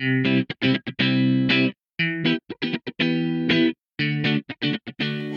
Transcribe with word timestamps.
Thank 0.00 0.46
you. 0.50 0.57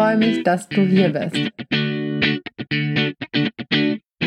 freue 0.00 0.16
mich, 0.16 0.42
dass 0.44 0.66
du 0.66 0.80
hier 0.80 1.10
bist. 1.10 1.52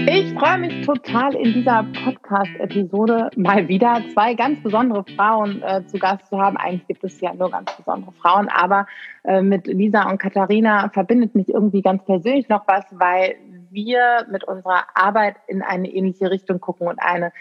Ich 0.06 0.34
freue 0.34 0.60
mich 0.60 0.86
total 0.86 1.34
in 1.34 1.52
dieser 1.52 1.84
Podcast-Episode 2.04 3.32
mal 3.36 3.68
wieder 3.68 4.04
zwei 4.14 4.36
ganz 4.36 4.62
besondere 4.62 5.04
Frauen 5.16 5.64
äh, 5.64 5.84
zu 5.88 5.98
Gast 5.98 6.28
zu 6.28 6.40
haben. 6.40 6.58
Eigentlich 6.58 6.86
gibt 6.86 7.04
es 7.04 7.20
ja 7.22 7.34
nur 7.34 7.50
ganz 7.50 7.76
besondere 7.76 8.12
Frauen, 8.12 8.50
aber 8.50 8.86
äh, 9.24 9.42
mit 9.42 9.66
Lisa 9.66 10.08
und 10.12 10.20
Katharina 10.20 10.92
verbindet 10.94 11.34
mich 11.34 11.50
irgendwie 11.50 11.82
ganz 11.82 12.06
persönlich 12.06 12.50
noch 12.50 12.68
was, 12.68 12.86
weil 12.92 13.38
wir 13.72 14.28
mit 14.30 14.44
unserer 14.44 14.84
Arbeit 14.94 15.38
in 15.48 15.64
eine 15.64 15.90
ähnliche 15.90 16.30
Richtung 16.30 16.60
gucken 16.60 16.88
und 16.88 17.00
eine 17.00 17.34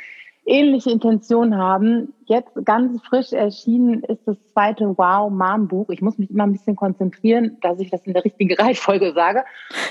ähnliche 0.45 0.91
Intention 0.91 1.56
haben. 1.56 2.14
Jetzt 2.24 2.52
ganz 2.64 3.00
frisch 3.02 3.33
erschienen 3.33 4.02
ist 4.05 4.27
das 4.27 4.37
zweite 4.52 4.96
Wow 4.98 5.30
Mom 5.30 5.69
Buch. 5.69 5.88
Ich 5.91 6.02
muss 6.02 6.19
mich 6.19 6.30
immer 6.30 6.45
ein 6.45 6.52
bisschen 6.52 6.77
konzentrieren, 6.77 7.58
dass 7.61 7.78
ich 7.80 7.91
das 7.91 8.05
in 8.06 8.12
der 8.12 8.25
richtigen 8.25 8.55
Reihenfolge 8.61 9.12
sage. 9.14 9.44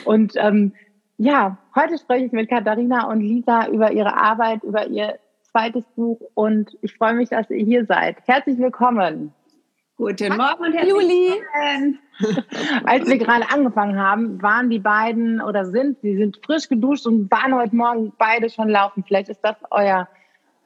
Und 0.05 0.33
ähm, 0.35 0.73
ja, 1.17 1.57
heute 1.75 1.97
spreche 1.97 2.25
ich 2.25 2.31
mit 2.31 2.49
Katharina 2.49 3.07
und 3.09 3.21
Lisa 3.21 3.67
über 3.67 3.91
ihre 3.91 4.15
Arbeit, 4.15 4.63
über 4.63 4.87
ihr 4.87 5.19
zweites 5.51 5.83
Buch 5.95 6.19
und 6.33 6.77
ich 6.81 6.93
freue 6.95 7.13
mich, 7.13 7.29
dass 7.29 7.49
ihr 7.49 7.63
hier 7.63 7.85
seid. 7.85 8.17
Herzlich 8.25 8.57
willkommen. 8.57 9.33
Guten 9.97 10.35
Morgen 10.35 10.63
und 10.63 10.73
herzlich 10.73 10.89
Juli. 10.89 11.33
willkommen. 11.35 11.99
Als 12.85 13.07
wir 13.07 13.17
gerade 13.17 13.45
angefangen 13.53 13.99
haben, 13.99 14.41
waren 14.41 14.69
die 14.69 14.79
beiden 14.79 15.41
oder 15.41 15.65
sind, 15.65 15.99
sie 16.01 16.17
sind 16.17 16.39
frisch 16.43 16.69
geduscht 16.69 17.05
und 17.05 17.29
waren 17.29 17.53
heute 17.53 17.75
Morgen 17.75 18.13
beide 18.17 18.49
schon 18.49 18.69
laufen. 18.69 19.03
Vielleicht 19.05 19.29
ist 19.29 19.41
das 19.41 19.57
euer 19.69 20.07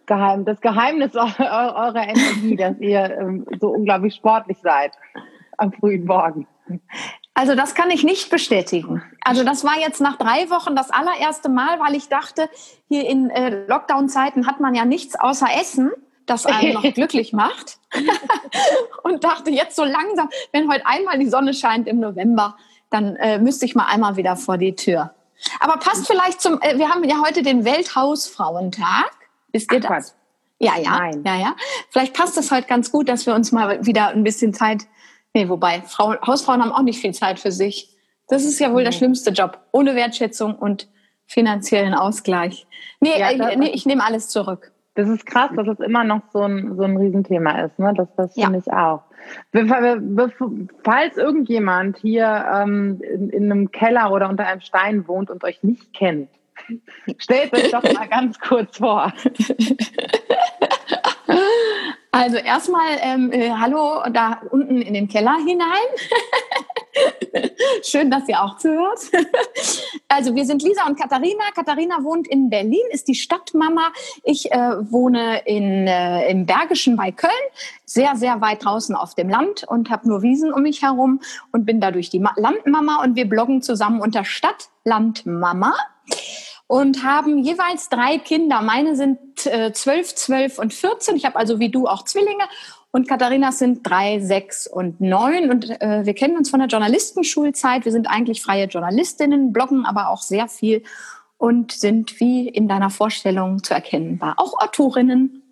Geheim, 0.06 0.46
das 0.46 0.62
Geheimnis 0.62 1.16
eurer 1.16 2.08
Energie, 2.08 2.56
dass 2.58 2.80
ihr 2.80 3.18
ähm, 3.20 3.46
so 3.60 3.70
unglaublich 3.70 4.16
sportlich 4.16 4.58
seid 4.62 4.92
am 5.58 5.72
frühen 5.72 6.06
Morgen. 6.06 6.48
Also 7.34 7.54
das 7.54 7.76
kann 7.76 7.92
ich 7.92 8.04
nicht 8.04 8.30
bestätigen. 8.30 9.04
Also 9.24 9.44
das 9.44 9.64
war 9.64 9.78
jetzt 9.78 10.00
nach 10.00 10.18
drei 10.18 10.50
Wochen 10.50 10.76
das 10.76 10.90
allererste 10.90 11.50
Mal, 11.50 11.80
weil 11.80 11.96
ich 11.96 12.08
dachte, 12.08 12.50
hier 12.88 13.08
in 13.08 13.30
äh, 13.30 13.66
Lockdown-Zeiten 13.68 14.48
hat 14.48 14.60
man 14.60 14.74
ja 14.74 14.86
nichts 14.86 15.20
außer 15.20 15.48
Essen, 15.60 15.92
das 16.26 16.46
einen 16.46 16.74
noch 16.74 16.84
glücklich 16.94 17.34
macht. 17.34 17.78
Und 19.04 19.24
dachte 19.24 19.52
jetzt 19.52 19.76
so 19.76 19.84
langsam, 19.84 20.30
wenn 20.54 20.72
heute 20.72 20.86
einmal 20.86 21.20
die 21.20 21.30
Sonne 21.30 21.54
scheint 21.54 21.88
im 21.88 22.00
November, 22.00 22.56
dann 22.90 23.16
äh, 23.18 23.38
müsste 23.38 23.66
ich 23.66 23.76
mal 23.76 23.88
einmal 23.88 24.16
wieder 24.16 24.36
vor 24.38 24.58
die 24.58 24.76
Tür. 24.76 25.14
Aber 25.60 25.78
passt 25.78 26.08
vielleicht 26.08 26.42
zum, 26.42 26.62
äh, 26.62 26.78
wir 26.78 26.90
haben 26.90 27.04
ja 27.04 27.22
heute 27.26 27.44
den 27.44 27.66
Welthausfrauentag. 27.66 29.12
Wisst 29.56 29.72
ihr 29.72 29.80
Ach, 29.86 29.88
das? 29.88 30.18
Ja, 30.60 30.74
ja, 30.78 31.00
Nein. 31.00 31.24
ja, 31.26 31.36
ja. 31.38 31.56
Vielleicht 31.90 32.14
passt 32.14 32.38
es 32.38 32.52
heute 32.52 32.68
ganz 32.68 32.92
gut, 32.92 33.08
dass 33.08 33.26
wir 33.26 33.34
uns 33.34 33.54
mal 33.54 33.86
wieder 33.86 34.10
ein 34.10 34.26
bisschen 34.26 34.54
Zeit, 34.54 34.86
nee, 35.34 35.48
wobei, 35.48 35.82
Frau, 35.82 36.16
Hausfrauen 36.28 36.62
haben 36.62 36.74
auch 36.74 36.82
nicht 36.82 37.00
viel 37.00 37.14
Zeit 37.14 37.40
für 37.40 37.54
sich. 37.54 37.96
Das 38.28 38.44
ist 38.44 38.60
ja 38.60 38.72
wohl 38.72 38.80
nee. 38.80 38.84
der 38.84 38.92
schlimmste 38.92 39.30
Job. 39.30 39.62
Ohne 39.72 39.96
Wertschätzung 39.96 40.56
und 40.56 40.90
finanziellen 41.26 41.94
Ausgleich. 41.94 42.68
Nee, 43.00 43.18
ja, 43.18 43.30
äh, 43.30 43.56
nee 43.56 43.70
ich 43.70 43.86
nehme 43.86 44.04
alles 44.04 44.28
zurück. 44.28 44.74
Das 44.96 45.08
ist 45.08 45.26
krass, 45.26 45.52
dass 45.56 45.70
es 45.70 45.80
immer 45.80 46.04
noch 46.04 46.24
so 46.34 46.42
ein, 46.42 46.76
so 46.76 46.84
ein 46.84 46.98
Riesenthema 46.98 47.62
ist. 47.62 47.80
Ne? 47.80 47.94
Das, 47.96 48.10
das 48.18 48.34
finde 48.34 48.58
ja. 48.58 48.60
ich 48.60 48.74
auch. 48.74 49.04
Falls 50.84 51.16
irgendjemand 51.16 51.98
hier 51.98 52.46
ähm, 52.54 53.00
in, 53.02 53.30
in 53.30 53.52
einem 53.52 53.72
Keller 53.72 54.12
oder 54.12 54.28
unter 54.28 54.46
einem 54.46 54.60
Stein 54.60 55.08
wohnt 55.08 55.30
und 55.30 55.46
euch 55.46 55.64
nicht 55.64 55.94
kennt, 55.94 56.30
Stellt 57.18 57.54
euch 57.54 57.72
doch 57.72 57.84
mal 57.94 58.08
ganz 58.08 58.40
kurz 58.40 58.78
vor. 58.78 59.14
Also 62.12 62.38
erstmal 62.38 62.98
ähm, 63.02 63.30
äh, 63.34 63.52
hallo 63.52 64.02
da 64.14 64.42
unten 64.50 64.82
in 64.82 64.94
den 64.94 65.10
Keller 65.10 65.36
hinein. 65.46 65.68
Schön, 67.84 68.10
dass 68.10 68.30
ihr 68.30 68.42
auch 68.42 68.58
zuhört. 68.58 69.00
Also 70.08 70.34
wir 70.34 70.46
sind 70.46 70.64
Lisa 70.64 70.86
und 70.88 70.98
Katharina. 70.98 71.44
Katharina 71.54 72.04
wohnt 72.04 72.30
in 72.30 72.50
Berlin, 72.50 72.86
ist 72.92 73.10
die 73.10 73.16
Stadtmama. 73.16 73.92
Ich 74.24 74.50
äh, 74.50 74.58
wohne 74.92 75.42
in, 75.46 75.88
äh, 75.88 76.30
im 76.30 76.46
Bergischen 76.46 76.96
bei 76.96 77.12
Köln, 77.12 77.34
sehr, 77.84 78.16
sehr 78.16 78.40
weit 78.40 78.64
draußen 78.64 78.96
auf 78.96 79.14
dem 79.16 79.28
Land 79.28 79.66
und 79.68 79.90
habe 79.90 80.08
nur 80.08 80.22
Wiesen 80.22 80.54
um 80.54 80.62
mich 80.62 80.84
herum 80.84 81.20
und 81.52 81.66
bin 81.66 81.82
dadurch 81.82 82.10
die 82.10 82.24
Landmama 82.38 83.04
und 83.04 83.18
wir 83.18 83.28
bloggen 83.28 83.62
zusammen 83.62 84.00
unter 84.00 84.24
Stadtlandmama 84.24 85.74
und 86.68 87.04
haben 87.04 87.40
jeweils 87.40 87.90
drei 87.90 88.18
Kinder. 88.18 88.62
Meine 88.62 88.96
sind 88.96 89.46
äh, 89.46 89.72
zwölf, 89.74 90.16
zwölf 90.16 90.58
und 90.58 90.74
14. 90.74 91.16
Ich 91.16 91.26
habe 91.26 91.36
also 91.36 91.60
wie 91.60 91.70
du 91.70 91.88
auch 91.88 92.04
Zwillinge. 92.04 92.44
Und 92.92 93.08
Katharinas 93.10 93.60
sind 93.60 93.88
drei, 93.88 94.20
sechs 94.20 94.68
und 94.68 95.02
neun. 95.02 95.52
Und 95.52 95.70
äh, 95.82 96.06
wir 96.06 96.14
kennen 96.14 96.38
uns 96.38 96.50
von 96.50 96.60
der 96.60 96.70
Journalistenschulzeit. 96.70 97.86
Wir 97.86 97.92
sind 97.92 98.10
eigentlich 98.10 98.42
freie 98.42 98.66
Journalistinnen, 98.66 99.52
bloggen 99.52 99.86
aber 99.86 100.10
auch 100.10 100.22
sehr 100.22 100.48
viel 100.48 100.82
und 101.38 101.74
sind 101.74 102.20
wie 102.20 102.48
in 102.48 102.68
deiner 102.68 102.90
Vorstellung 102.90 103.62
zu 103.62 103.74
erkennen 103.74 104.20
war. 104.22 104.36
Auch 104.38 104.60
Autorinnen. 104.60 105.44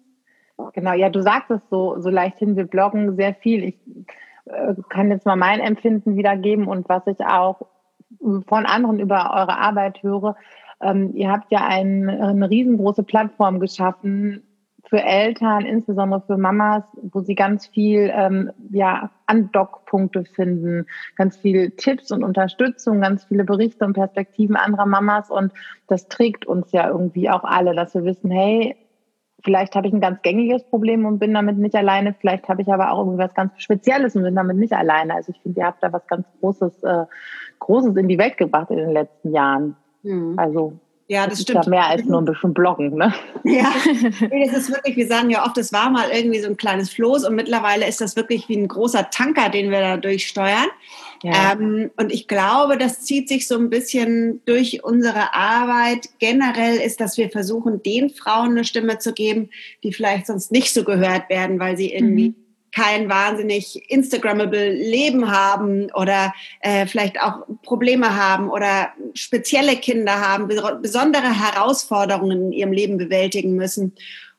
Genau, 0.73 0.93
ja, 0.93 1.09
du 1.09 1.21
sagst 1.21 1.51
es 1.51 1.61
so, 1.69 1.99
so 1.99 2.09
leicht 2.09 2.39
hin. 2.39 2.55
Wir 2.55 2.65
bloggen 2.65 3.17
sehr 3.17 3.35
viel. 3.35 3.63
Ich 3.63 3.75
äh, 4.45 4.73
kann 4.89 5.09
jetzt 5.11 5.25
mal 5.25 5.35
mein 5.35 5.59
Empfinden 5.59 6.15
wiedergeben 6.15 6.67
und 6.67 6.87
was 6.89 7.05
ich 7.07 7.19
auch 7.19 7.61
von 8.19 8.65
anderen 8.65 8.99
über 8.99 9.33
eure 9.33 9.57
Arbeit 9.57 10.01
höre. 10.01 10.35
Ähm, 10.83 11.11
ihr 11.15 11.31
habt 11.31 11.51
ja 11.51 11.65
ein, 11.67 12.09
eine 12.09 12.49
riesengroße 12.49 13.03
Plattform 13.03 13.59
geschaffen 13.59 14.43
für 14.85 15.01
Eltern, 15.01 15.65
insbesondere 15.65 16.21
für 16.21 16.37
Mamas, 16.37 16.83
wo 17.01 17.21
sie 17.21 17.35
ganz 17.35 17.65
viel 17.67 18.11
ähm, 18.13 18.51
ja, 18.69 19.09
Andockpunkte 19.25 20.25
finden, 20.25 20.85
ganz 21.15 21.37
viel 21.37 21.71
Tipps 21.71 22.11
und 22.11 22.23
Unterstützung, 22.23 23.01
ganz 23.01 23.23
viele 23.25 23.43
Berichte 23.43 23.85
und 23.85 23.93
Perspektiven 23.93 24.55
anderer 24.55 24.85
Mamas. 24.85 25.31
Und 25.31 25.53
das 25.87 26.09
trägt 26.09 26.45
uns 26.45 26.71
ja 26.73 26.89
irgendwie 26.89 27.29
auch 27.29 27.43
alle, 27.43 27.73
dass 27.73 27.95
wir 27.95 28.03
wissen, 28.03 28.29
hey, 28.29 28.75
vielleicht 29.43 29.75
habe 29.75 29.87
ich 29.87 29.93
ein 29.93 30.01
ganz 30.01 30.21
gängiges 30.21 30.63
Problem 30.65 31.05
und 31.05 31.19
bin 31.19 31.33
damit 31.33 31.57
nicht 31.57 31.75
alleine. 31.75 32.13
Vielleicht 32.19 32.47
habe 32.47 32.61
ich 32.61 32.71
aber 32.71 32.91
auch 32.91 32.99
irgendwie 32.99 33.23
was 33.23 33.33
ganz 33.33 33.53
Spezielles 33.57 34.15
und 34.15 34.23
bin 34.23 34.35
damit 34.35 34.57
nicht 34.57 34.73
alleine. 34.73 35.15
Also 35.15 35.31
ich 35.31 35.41
finde, 35.41 35.61
ihr 35.61 35.65
habt 35.65 35.81
da 35.81 35.91
was 35.91 36.05
ganz 36.07 36.27
Großes, 36.39 36.83
äh, 36.83 37.05
Großes 37.59 37.95
in 37.95 38.07
die 38.07 38.17
Welt 38.17 38.37
gebracht 38.37 38.69
in 38.69 38.77
den 38.77 38.91
letzten 38.91 39.33
Jahren. 39.33 39.75
Mhm. 40.03 40.37
Also 40.37 40.79
ja, 41.07 41.25
das, 41.25 41.33
das 41.33 41.41
stimmt. 41.41 41.59
Ist 41.59 41.65
ja 41.65 41.69
mehr 41.69 41.87
als 41.87 42.05
nur 42.05 42.21
ein 42.21 42.25
bisschen 42.25 42.53
bloggen, 42.53 42.95
ne? 42.95 43.13
Ja, 43.43 43.73
das 44.45 44.57
ist 44.57 44.71
wirklich, 44.71 44.95
wir 44.95 45.07
sagen 45.07 45.29
ja 45.29 45.45
oft, 45.45 45.57
es 45.57 45.73
war 45.73 45.89
mal 45.89 46.09
irgendwie 46.11 46.39
so 46.39 46.47
ein 46.47 46.55
kleines 46.55 46.89
Floß 46.91 47.25
und 47.25 47.35
mittlerweile 47.35 47.87
ist 47.87 47.99
das 47.99 48.15
wirklich 48.15 48.47
wie 48.47 48.57
ein 48.57 48.67
großer 48.69 49.09
Tanker, 49.09 49.49
den 49.49 49.69
wir 49.69 49.81
da 49.81 49.97
durchsteuern. 49.97 50.69
Ja. 51.21 51.53
Ähm, 51.53 51.91
und 51.97 52.11
ich 52.11 52.27
glaube, 52.27 52.77
das 52.77 53.01
zieht 53.01 53.27
sich 53.27 53.47
so 53.47 53.55
ein 53.55 53.69
bisschen 53.69 54.41
durch 54.45 54.83
unsere 54.83 55.33
Arbeit. 55.33 56.07
Generell 56.19 56.77
ist, 56.77 57.01
dass 57.01 57.17
wir 57.17 57.29
versuchen, 57.29 57.83
den 57.83 58.09
Frauen 58.09 58.51
eine 58.51 58.63
Stimme 58.63 58.97
zu 58.97 59.13
geben, 59.13 59.49
die 59.83 59.93
vielleicht 59.93 60.27
sonst 60.27 60.51
nicht 60.51 60.73
so 60.73 60.83
gehört 60.83 61.29
werden, 61.29 61.59
weil 61.59 61.77
sie 61.77 61.93
irgendwie 61.93 62.29
mhm 62.29 62.42
kein 62.73 63.07
wahnsinnig 63.07 63.89
Instagrammable 63.89 64.71
Leben 64.71 65.31
haben 65.31 65.91
oder 65.91 66.33
äh, 66.61 66.85
vielleicht 66.87 67.21
auch 67.21 67.45
Probleme 67.61 68.15
haben 68.15 68.49
oder 68.49 68.89
spezielle 69.13 69.75
Kinder 69.75 70.19
haben, 70.19 70.47
besondere 70.81 71.39
Herausforderungen 71.39 72.47
in 72.47 72.51
ihrem 72.51 72.71
Leben 72.71 72.97
bewältigen 72.97 73.55
müssen. 73.55 73.93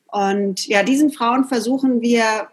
Und 0.07 0.67
ja, 0.67 0.83
diesen 0.83 1.11
Frauen 1.11 1.45
versuchen 1.45 2.01
wir 2.01 2.47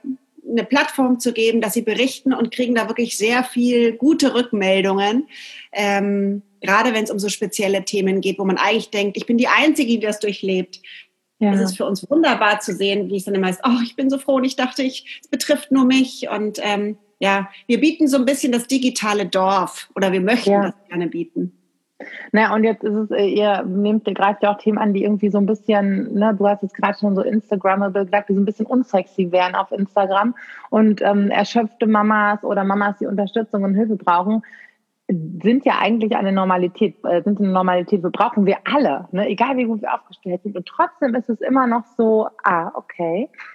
eine 0.48 0.64
Plattform 0.64 1.20
zu 1.20 1.32
geben, 1.32 1.60
dass 1.60 1.74
sie 1.74 1.82
berichten 1.82 2.32
und 2.32 2.52
kriegen 2.52 2.74
da 2.74 2.88
wirklich 2.88 3.16
sehr 3.16 3.44
viel 3.44 3.92
gute 3.92 4.34
Rückmeldungen. 4.34 5.28
Ähm, 5.72 6.42
gerade 6.60 6.92
wenn 6.92 7.04
es 7.04 7.10
um 7.10 7.18
so 7.18 7.28
spezielle 7.28 7.84
Themen 7.84 8.20
geht, 8.20 8.38
wo 8.38 8.44
man 8.44 8.58
eigentlich 8.58 8.90
denkt, 8.90 9.16
ich 9.16 9.26
bin 9.26 9.38
die 9.38 9.48
Einzige, 9.48 9.90
die 9.90 10.00
das 10.00 10.20
durchlebt. 10.20 10.80
Ja. 11.42 11.52
Es 11.52 11.60
ist 11.60 11.76
für 11.76 11.86
uns 11.86 12.08
wunderbar 12.08 12.60
zu 12.60 12.72
sehen, 12.72 13.08
wie 13.08 13.16
es 13.16 13.24
dann 13.24 13.34
immer 13.34 13.50
ist, 13.50 13.62
oh, 13.64 13.80
ich 13.82 13.96
bin 13.96 14.08
so 14.08 14.18
froh 14.18 14.36
und 14.36 14.44
ich 14.44 14.54
dachte, 14.54 14.84
ich, 14.84 15.20
es 15.24 15.28
betrifft 15.28 15.72
nur 15.72 15.84
mich. 15.84 16.28
Und 16.30 16.60
ähm, 16.62 16.96
ja, 17.18 17.48
wir 17.66 17.80
bieten 17.80 18.06
so 18.06 18.16
ein 18.16 18.24
bisschen 18.24 18.52
das 18.52 18.68
digitale 18.68 19.26
Dorf 19.26 19.90
oder 19.96 20.12
wir 20.12 20.20
möchten 20.20 20.52
ja. 20.52 20.66
das 20.66 20.74
gerne 20.88 21.08
bieten. 21.08 21.52
Naja, 22.30 22.54
und 22.54 22.62
jetzt 22.62 22.84
ist 22.84 22.94
es, 22.94 23.10
äh, 23.10 23.26
ihr 23.26 23.64
nehmt, 23.64 24.06
ihr 24.06 24.14
greift 24.14 24.44
ja 24.44 24.54
auch 24.54 24.58
Themen 24.58 24.78
an, 24.78 24.94
die 24.94 25.02
irgendwie 25.02 25.30
so 25.30 25.38
ein 25.38 25.46
bisschen, 25.46 26.14
ne, 26.14 26.32
du 26.32 26.46
hast 26.46 26.62
es 26.62 26.72
gerade 26.72 26.96
schon 26.96 27.16
so 27.16 27.22
Instagrammable 27.22 28.04
gesagt, 28.04 28.28
die 28.28 28.34
so 28.34 28.40
ein 28.40 28.44
bisschen 28.44 28.66
unsexy 28.66 29.32
wären 29.32 29.56
auf 29.56 29.72
Instagram 29.72 30.36
und 30.70 31.02
ähm, 31.02 31.30
erschöpfte 31.30 31.88
Mamas 31.88 32.44
oder 32.44 32.62
Mamas, 32.62 32.98
die 33.00 33.06
Unterstützung 33.06 33.64
und 33.64 33.74
Hilfe 33.74 33.96
brauchen, 33.96 34.42
sind 35.42 35.64
ja 35.64 35.78
eigentlich 35.80 36.16
eine 36.16 36.32
Normalität, 36.32 36.96
äh, 37.04 37.22
sind 37.22 37.40
eine 37.40 37.50
Normalität, 37.50 38.02
wir 38.02 38.10
brauchen 38.10 38.46
wir 38.46 38.58
alle, 38.64 39.08
ne? 39.12 39.28
egal 39.28 39.56
wie 39.56 39.64
gut 39.64 39.82
wir 39.82 39.94
aufgestellt 39.94 40.42
sind. 40.42 40.56
Und 40.56 40.66
trotzdem 40.66 41.14
ist 41.14 41.28
es 41.28 41.40
immer 41.40 41.66
noch 41.66 41.84
so, 41.96 42.28
ah, 42.44 42.70
okay. 42.74 43.28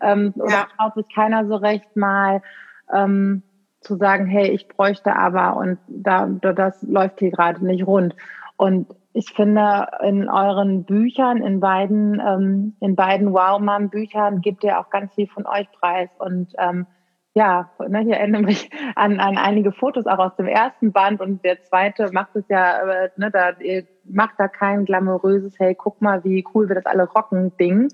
ähm, 0.00 0.32
ja. 0.36 0.44
Oder 0.44 0.66
traut 0.76 0.94
sich 0.94 1.14
keiner 1.14 1.46
so 1.46 1.56
recht 1.56 1.96
mal 1.96 2.42
ähm, 2.92 3.42
zu 3.80 3.96
sagen, 3.96 4.26
hey, 4.26 4.50
ich 4.50 4.68
bräuchte 4.68 5.16
aber 5.16 5.56
und 5.56 5.78
da, 5.88 6.26
das 6.26 6.82
läuft 6.82 7.18
hier 7.18 7.30
gerade 7.30 7.64
nicht 7.64 7.86
rund. 7.86 8.14
Und 8.56 8.86
ich 9.12 9.32
finde, 9.34 9.88
in 10.02 10.28
euren 10.28 10.84
Büchern, 10.84 11.42
in 11.42 11.60
beiden, 11.60 12.20
ähm, 12.20 12.76
in 12.80 12.96
beiden 12.96 13.32
Wow 13.32 13.60
Mom 13.60 13.90
Büchern 13.90 14.40
gibt 14.40 14.64
ihr 14.64 14.78
auch 14.78 14.88
ganz 14.90 15.14
viel 15.14 15.26
von 15.26 15.46
euch 15.46 15.70
preis. 15.72 16.08
Und 16.18 16.52
ähm, 16.58 16.86
ja, 17.34 17.70
ne, 17.88 18.02
ich 18.02 18.10
erinnere 18.10 18.42
mich 18.42 18.70
an, 18.94 19.18
an 19.18 19.38
einige 19.38 19.72
Fotos 19.72 20.06
auch 20.06 20.18
aus 20.18 20.36
dem 20.36 20.46
ersten 20.46 20.92
Band 20.92 21.20
und 21.20 21.44
der 21.44 21.62
zweite 21.62 22.10
macht 22.12 22.36
es 22.36 22.44
ja, 22.48 23.04
äh, 23.04 23.10
ne, 23.16 23.30
da 23.30 23.52
macht 24.04 24.34
da 24.38 24.48
kein 24.48 24.84
glamouröses, 24.84 25.58
hey, 25.58 25.74
guck 25.74 26.02
mal, 26.02 26.22
wie 26.24 26.44
cool 26.54 26.68
wir 26.68 26.74
das 26.74 26.86
alle 26.86 27.04
rocken 27.04 27.56
Ding, 27.56 27.88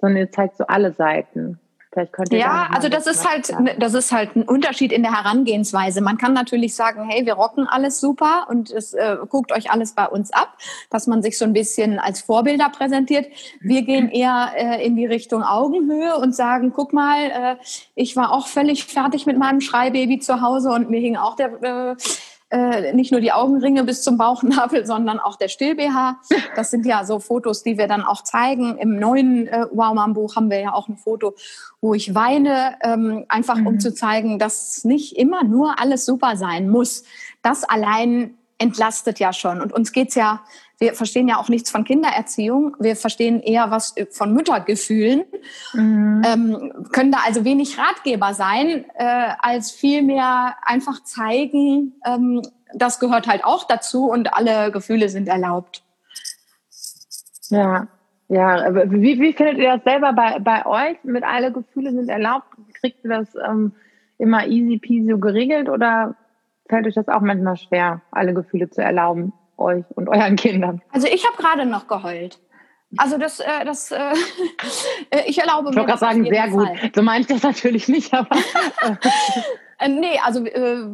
sondern 0.00 0.18
ihr 0.18 0.30
zeigt 0.30 0.56
so 0.56 0.64
alle 0.66 0.92
Seiten. 0.92 1.60
Vielleicht 1.92 2.12
könnt 2.12 2.32
ihr 2.32 2.38
ja, 2.38 2.68
also 2.72 2.88
das 2.88 3.06
ist 3.06 3.28
halt, 3.28 3.46
sagen. 3.46 3.70
das 3.78 3.94
ist 3.94 4.12
halt 4.12 4.36
ein 4.36 4.42
Unterschied 4.42 4.92
in 4.92 5.02
der 5.02 5.16
Herangehensweise. 5.16 6.02
Man 6.02 6.18
kann 6.18 6.34
natürlich 6.34 6.74
sagen, 6.74 7.08
hey, 7.08 7.24
wir 7.24 7.34
rocken 7.34 7.66
alles 7.66 7.98
super 8.00 8.46
und 8.50 8.70
es 8.70 8.92
äh, 8.92 9.16
guckt 9.28 9.52
euch 9.52 9.70
alles 9.70 9.94
bei 9.94 10.06
uns 10.06 10.30
ab, 10.32 10.58
dass 10.90 11.06
man 11.06 11.22
sich 11.22 11.38
so 11.38 11.46
ein 11.46 11.54
bisschen 11.54 11.98
als 11.98 12.20
Vorbilder 12.20 12.68
präsentiert. 12.68 13.26
Wir 13.60 13.82
gehen 13.82 14.08
eher 14.12 14.52
äh, 14.54 14.84
in 14.84 14.96
die 14.96 15.06
Richtung 15.06 15.42
Augenhöhe 15.42 16.18
und 16.18 16.34
sagen, 16.34 16.72
guck 16.74 16.92
mal, 16.92 17.30
äh, 17.30 17.56
ich 17.94 18.16
war 18.16 18.32
auch 18.32 18.48
völlig 18.48 18.84
fertig 18.84 19.24
mit 19.24 19.38
meinem 19.38 19.62
Schreibaby 19.62 20.18
zu 20.18 20.42
Hause 20.42 20.70
und 20.70 20.90
mir 20.90 21.00
hing 21.00 21.16
auch 21.16 21.36
der 21.36 21.96
äh, 22.50 22.94
nicht 22.94 23.12
nur 23.12 23.20
die 23.20 23.32
Augenringe 23.32 23.84
bis 23.84 24.02
zum 24.02 24.16
Bauchnabel, 24.16 24.86
sondern 24.86 25.18
auch 25.18 25.36
der 25.36 25.48
Still-BH. 25.48 26.20
Das 26.56 26.70
sind 26.70 26.86
ja 26.86 27.04
so 27.04 27.18
Fotos, 27.18 27.62
die 27.62 27.76
wir 27.76 27.88
dann 27.88 28.02
auch 28.02 28.22
zeigen. 28.22 28.78
Im 28.78 28.98
neuen 28.98 29.46
äh, 29.46 29.66
Wow 29.70 29.94
Mom 29.94 30.14
Buch 30.14 30.36
haben 30.36 30.50
wir 30.50 30.60
ja 30.60 30.72
auch 30.72 30.88
ein 30.88 30.96
Foto, 30.96 31.34
wo 31.80 31.92
ich 31.92 32.14
weine, 32.14 32.76
ähm, 32.82 33.26
einfach 33.28 33.56
mhm. 33.56 33.66
um 33.66 33.80
zu 33.80 33.92
zeigen, 33.92 34.38
dass 34.38 34.84
nicht 34.84 35.16
immer 35.16 35.44
nur 35.44 35.78
alles 35.78 36.06
super 36.06 36.36
sein 36.36 36.68
muss. 36.70 37.04
Das 37.42 37.64
allein 37.64 38.37
entlastet 38.58 39.18
ja 39.18 39.32
schon. 39.32 39.60
Und 39.60 39.72
uns 39.72 39.92
geht's 39.92 40.14
ja 40.14 40.40
wir 40.78 40.94
verstehen 40.94 41.26
ja 41.26 41.38
auch 41.38 41.48
nichts 41.48 41.70
von 41.70 41.84
Kindererziehung. 41.84 42.76
Wir 42.78 42.94
verstehen 42.94 43.40
eher 43.40 43.70
was 43.70 43.94
von 44.10 44.32
Müttergefühlen, 44.32 45.24
mhm. 45.72 46.22
ähm, 46.24 46.72
können 46.92 47.10
da 47.10 47.18
also 47.26 47.44
wenig 47.44 47.78
Ratgeber 47.78 48.32
sein, 48.32 48.84
äh, 48.94 49.32
als 49.40 49.72
vielmehr 49.72 50.54
einfach 50.62 51.02
zeigen, 51.02 51.94
ähm, 52.06 52.42
das 52.74 53.00
gehört 53.00 53.26
halt 53.26 53.44
auch 53.44 53.64
dazu 53.66 54.10
und 54.10 54.34
alle 54.34 54.70
Gefühle 54.70 55.08
sind 55.08 55.26
erlaubt. 55.26 55.82
Ja, 57.48 57.88
ja. 58.28 58.90
Wie, 58.90 59.18
wie 59.18 59.32
findet 59.32 59.58
ihr 59.58 59.76
das 59.76 59.84
selber 59.84 60.12
bei, 60.12 60.38
bei 60.38 60.66
euch? 60.66 60.98
Mit 61.02 61.24
alle 61.24 61.50
Gefühle 61.50 61.92
sind 61.92 62.10
erlaubt? 62.10 62.46
Kriegt 62.74 63.02
ihr 63.04 63.10
das 63.10 63.28
ähm, 63.36 63.72
immer 64.18 64.46
easy 64.46 64.78
peasy 64.78 65.18
geregelt 65.18 65.70
oder 65.70 66.14
fällt 66.68 66.86
euch 66.86 66.94
das 66.94 67.08
auch 67.08 67.20
manchmal 67.20 67.56
schwer, 67.56 68.00
alle 68.10 68.34
Gefühle 68.34 68.70
zu 68.70 68.82
erlauben? 68.82 69.32
euch 69.58 69.84
und 69.94 70.08
euren 70.08 70.36
Kindern? 70.36 70.80
Also 70.92 71.06
ich 71.08 71.26
habe 71.26 71.36
gerade 71.36 71.66
noch 71.66 71.88
geheult. 71.88 72.38
Also 72.96 73.18
das, 73.18 73.40
äh, 73.40 73.64
das, 73.66 73.90
äh, 73.90 74.14
ich 75.26 75.38
erlaube 75.38 75.70
ich 75.70 75.76
mir. 75.76 75.82
Ich 75.82 75.88
wollte 75.88 75.98
gerade 75.98 75.98
sagen, 75.98 76.24
sehr 76.24 76.50
Fall. 76.50 76.78
gut. 76.80 76.94
So 76.94 77.02
meine 77.02 77.20
ich 77.20 77.26
das 77.26 77.42
natürlich 77.42 77.88
nicht, 77.88 78.14
aber. 78.14 78.36
Äh, 79.80 79.88
nee, 79.88 80.18
also 80.24 80.44
äh, 80.44 80.84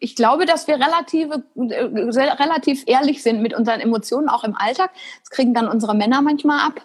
ich 0.00 0.16
glaube, 0.16 0.44
dass 0.44 0.66
wir 0.66 0.74
relativ, 0.74 1.30
äh, 1.30 2.32
relativ 2.42 2.82
ehrlich 2.86 3.22
sind 3.22 3.40
mit 3.42 3.54
unseren 3.54 3.80
Emotionen, 3.80 4.28
auch 4.28 4.42
im 4.42 4.56
Alltag. 4.56 4.90
Das 5.20 5.30
kriegen 5.30 5.54
dann 5.54 5.68
unsere 5.68 5.94
Männer 5.94 6.20
manchmal 6.20 6.66
ab. 6.66 6.80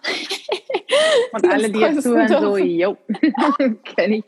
Und 1.31 1.51
alle, 1.51 1.71
die 1.71 1.79
jetzt 1.79 2.03
zuhören, 2.03 2.27
so, 2.27 2.55
jo, 2.55 2.97
kenne 3.95 4.17
ich. 4.17 4.25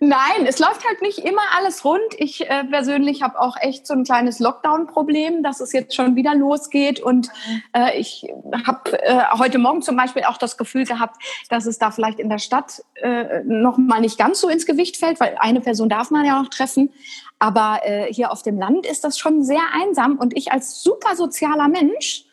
Nein, 0.00 0.46
es 0.46 0.58
läuft 0.58 0.84
halt 0.84 1.02
nicht 1.02 1.18
immer 1.18 1.42
alles 1.56 1.84
rund. 1.84 2.02
Ich 2.18 2.48
äh, 2.48 2.64
persönlich 2.64 3.22
habe 3.22 3.40
auch 3.40 3.56
echt 3.60 3.86
so 3.86 3.94
ein 3.94 4.04
kleines 4.04 4.40
Lockdown-Problem, 4.40 5.42
dass 5.42 5.60
es 5.60 5.72
jetzt 5.72 5.94
schon 5.94 6.16
wieder 6.16 6.34
losgeht. 6.34 7.00
Und 7.00 7.28
äh, 7.72 7.98
ich 7.98 8.26
habe 8.66 9.02
äh, 9.02 9.22
heute 9.38 9.58
Morgen 9.58 9.82
zum 9.82 9.96
Beispiel 9.96 10.24
auch 10.24 10.36
das 10.36 10.56
Gefühl 10.56 10.84
gehabt, 10.84 11.22
dass 11.48 11.66
es 11.66 11.78
da 11.78 11.90
vielleicht 11.90 12.18
in 12.18 12.28
der 12.28 12.38
Stadt 12.38 12.82
äh, 12.96 13.42
noch 13.44 13.78
mal 13.78 14.00
nicht 14.00 14.18
ganz 14.18 14.40
so 14.40 14.48
ins 14.48 14.66
Gewicht 14.66 14.96
fällt, 14.96 15.20
weil 15.20 15.36
eine 15.38 15.60
Person 15.60 15.88
darf 15.88 16.10
man 16.10 16.24
ja 16.24 16.40
noch 16.42 16.50
treffen. 16.50 16.92
Aber 17.38 17.80
äh, 17.84 18.12
hier 18.12 18.32
auf 18.32 18.42
dem 18.42 18.58
Land 18.58 18.84
ist 18.84 19.04
das 19.04 19.18
schon 19.18 19.44
sehr 19.44 19.62
einsam. 19.72 20.18
Und 20.18 20.36
ich 20.36 20.50
als 20.52 20.82
super 20.82 21.14
sozialer 21.14 21.68
Mensch 21.68 22.24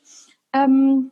ähm, 0.53 1.11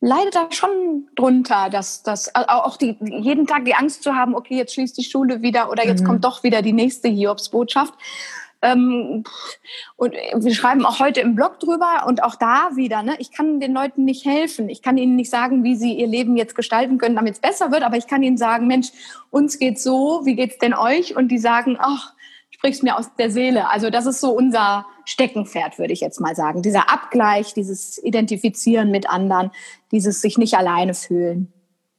leidet 0.00 0.34
da 0.34 0.48
schon 0.50 1.08
drunter, 1.14 1.68
dass 1.70 2.02
das 2.02 2.34
auch 2.34 2.76
die 2.76 2.96
jeden 3.00 3.46
Tag 3.46 3.64
die 3.66 3.74
Angst 3.74 4.02
zu 4.02 4.14
haben, 4.14 4.34
okay, 4.34 4.56
jetzt 4.56 4.74
schließt 4.74 4.96
die 4.96 5.04
Schule 5.04 5.42
wieder 5.42 5.70
oder 5.70 5.86
jetzt 5.86 6.02
mhm. 6.02 6.06
kommt 6.06 6.24
doch 6.24 6.42
wieder 6.42 6.62
die 6.62 6.72
nächste 6.72 7.08
Hiobsbotschaft. 7.08 7.94
Ähm, 8.62 9.24
und 9.96 10.12
wir 10.12 10.54
schreiben 10.54 10.84
auch 10.84 11.00
heute 11.00 11.20
im 11.20 11.34
Blog 11.34 11.60
drüber 11.60 12.04
und 12.06 12.22
auch 12.22 12.34
da 12.34 12.70
wieder, 12.74 13.02
ne, 13.02 13.16
ich 13.18 13.32
kann 13.32 13.58
den 13.58 13.72
Leuten 13.72 14.04
nicht 14.04 14.26
helfen. 14.26 14.68
Ich 14.68 14.82
kann 14.82 14.98
ihnen 14.98 15.16
nicht 15.16 15.30
sagen, 15.30 15.64
wie 15.64 15.76
sie 15.76 15.94
ihr 15.94 16.06
Leben 16.06 16.36
jetzt 16.36 16.54
gestalten 16.54 16.98
können, 16.98 17.16
damit 17.16 17.34
es 17.34 17.40
besser 17.40 17.72
wird, 17.72 17.82
aber 17.82 17.96
ich 17.96 18.06
kann 18.06 18.22
ihnen 18.22 18.36
sagen, 18.36 18.66
Mensch, 18.66 18.88
uns 19.30 19.58
geht's 19.58 19.82
so, 19.82 20.22
wie 20.24 20.34
geht's 20.34 20.58
denn 20.58 20.74
euch? 20.74 21.16
Und 21.16 21.28
die 21.28 21.38
sagen, 21.38 21.78
ach, 21.78 22.12
sprichst 22.60 22.82
mir 22.82 22.98
aus 22.98 23.14
der 23.14 23.30
Seele. 23.30 23.70
Also 23.70 23.88
das 23.88 24.04
ist 24.04 24.20
so 24.20 24.32
unser 24.32 24.84
Steckenpferd, 25.06 25.78
würde 25.78 25.94
ich 25.94 26.02
jetzt 26.02 26.20
mal 26.20 26.36
sagen. 26.36 26.60
Dieser 26.60 26.92
Abgleich, 26.92 27.54
dieses 27.54 27.96
Identifizieren 28.02 28.90
mit 28.90 29.08
anderen, 29.08 29.50
dieses 29.92 30.20
sich 30.20 30.36
nicht 30.36 30.58
alleine 30.58 30.92
fühlen. 30.92 31.50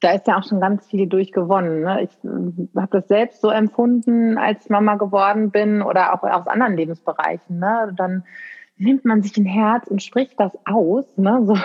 Da 0.02 0.12
ist 0.12 0.28
ja 0.28 0.38
auch 0.38 0.48
schon 0.48 0.62
ganz 0.62 0.86
viel 0.86 1.08
durchgewonnen. 1.08 1.82
Ne? 1.82 2.04
Ich 2.04 2.12
äh, 2.24 2.80
habe 2.80 3.00
das 3.00 3.08
selbst 3.08 3.42
so 3.42 3.50
empfunden, 3.50 4.38
als 4.38 4.70
Mama 4.70 4.96
geworden 4.96 5.50
bin 5.50 5.82
oder 5.82 6.14
auch 6.14 6.22
aus 6.22 6.46
anderen 6.46 6.78
Lebensbereichen. 6.78 7.58
Ne? 7.58 7.92
Dann 7.98 8.24
nimmt 8.82 9.06
man 9.06 9.22
sich 9.22 9.38
ein 9.38 9.46
Herz 9.46 9.88
und 9.88 10.02
spricht 10.02 10.40
das 10.40 10.52
aus, 10.66 11.06
ne, 11.16 11.42
so. 11.46 11.56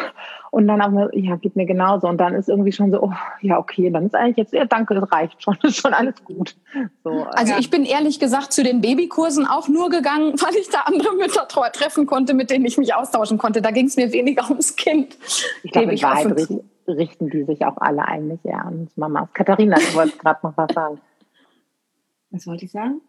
Und 0.50 0.68
dann 0.68 0.80
auch 0.80 0.90
mal, 0.90 1.10
ja, 1.12 1.36
geht 1.36 1.56
mir 1.56 1.66
genauso. 1.66 2.06
Und 2.08 2.18
dann 2.18 2.34
ist 2.34 2.48
irgendwie 2.48 2.72
schon 2.72 2.90
so, 2.90 3.02
oh, 3.02 3.12
ja, 3.40 3.58
okay, 3.58 3.90
dann 3.90 4.06
ist 4.06 4.14
eigentlich 4.14 4.36
jetzt, 4.36 4.52
ja, 4.52 4.64
danke, 4.64 4.94
das 4.94 5.10
reicht 5.10 5.42
schon, 5.42 5.56
ist 5.62 5.76
schon 5.76 5.92
alles 5.92 6.22
gut. 6.24 6.56
So, 7.04 7.10
also 7.30 7.52
ja. 7.52 7.58
ich 7.58 7.70
bin 7.70 7.84
ehrlich 7.84 8.20
gesagt 8.20 8.52
zu 8.52 8.62
den 8.62 8.80
Babykursen 8.80 9.46
auch 9.46 9.68
nur 9.68 9.90
gegangen, 9.90 10.32
weil 10.40 10.54
ich 10.60 10.68
da 10.68 10.80
andere 10.80 11.14
Mütter 11.14 11.48
treffen 11.48 12.06
konnte, 12.06 12.34
mit 12.34 12.50
denen 12.50 12.64
ich 12.64 12.78
mich 12.78 12.94
austauschen 12.94 13.38
konnte. 13.38 13.62
Da 13.62 13.70
ging 13.70 13.86
es 13.86 13.96
mir 13.96 14.12
weniger 14.12 14.48
ums 14.48 14.76
Kind. 14.76 15.16
Ich 15.62 15.72
glaube, 15.72 15.92
in 15.92 16.02
Wahrheit 16.02 16.48
richten 16.86 17.30
die 17.30 17.44
sich 17.44 17.64
auch 17.64 17.76
alle 17.78 18.06
eigentlich 18.06 18.44
eher 18.44 18.64
an 18.64 18.88
Mamas. 18.96 19.28
Katharina, 19.32 19.76
du 19.76 19.94
wolltest 19.94 20.20
gerade 20.20 20.40
noch 20.42 20.56
was 20.56 20.72
sagen. 20.72 21.00
Was 22.30 22.46
wollte 22.46 22.64
ich 22.64 22.70
sagen? 22.70 23.00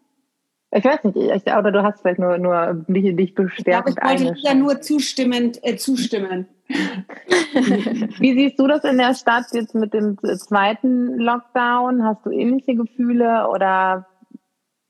Ich 0.70 0.84
weiß 0.84 1.04
nicht, 1.04 1.16
ich, 1.16 1.54
oder 1.54 1.72
du 1.72 1.82
hast 1.82 2.02
vielleicht 2.02 2.18
nur, 2.18 2.36
nur 2.36 2.84
dich, 2.88 3.16
dich 3.16 3.34
bestärkt. 3.34 3.88
Ich, 3.88 3.96
glaube, 3.96 4.14
ich 4.14 4.24
wollte 4.24 4.40
ja 4.42 4.54
nur 4.54 4.80
zustimmend 4.80 5.58
äh, 5.62 5.76
zustimmen. 5.76 6.46
Wie 6.68 8.34
siehst 8.34 8.58
du 8.58 8.66
das 8.66 8.84
in 8.84 8.98
der 8.98 9.14
Stadt 9.14 9.46
jetzt 9.52 9.74
mit 9.74 9.94
dem 9.94 10.18
zweiten 10.18 11.18
Lockdown? 11.18 12.04
Hast 12.04 12.26
du 12.26 12.30
ähnliche 12.30 12.74
Gefühle 12.74 13.48
oder 13.48 14.06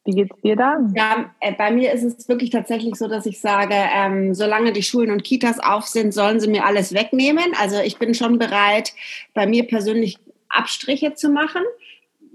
wie 0.05 0.15
geht's 0.15 0.41
dir 0.43 0.57
da? 0.57 0.79
Ja, 0.97 1.31
äh, 1.41 1.53
bei 1.53 1.71
mir 1.71 1.93
ist 1.93 2.03
es 2.03 2.29
wirklich 2.29 2.51
tatsächlich 2.51 2.97
so, 2.97 3.09
dass 3.09 3.27
ich 3.27 3.41
sage, 3.41 3.75
ähm, 3.75 4.35
solange 4.35 4.73
die 4.73 4.83
Schulen 4.83 5.11
und 5.11 5.23
Kitas 5.23 5.61
auf 5.61 5.85
sind, 5.85 6.13
sollen 6.13 6.41
sie 6.41 6.49
mir 6.49 6.65
alles 6.65 6.95
wegnehmen. 6.95 7.53
Also 7.61 7.79
ich 7.81 7.99
bin 7.99 8.15
schon 8.15 8.39
bereit, 8.39 8.95
bei 9.35 9.47
mir 9.47 9.67
persönlich 9.67 10.19
Abstriche 10.49 11.15
zu 11.15 11.29
machen 11.29 11.63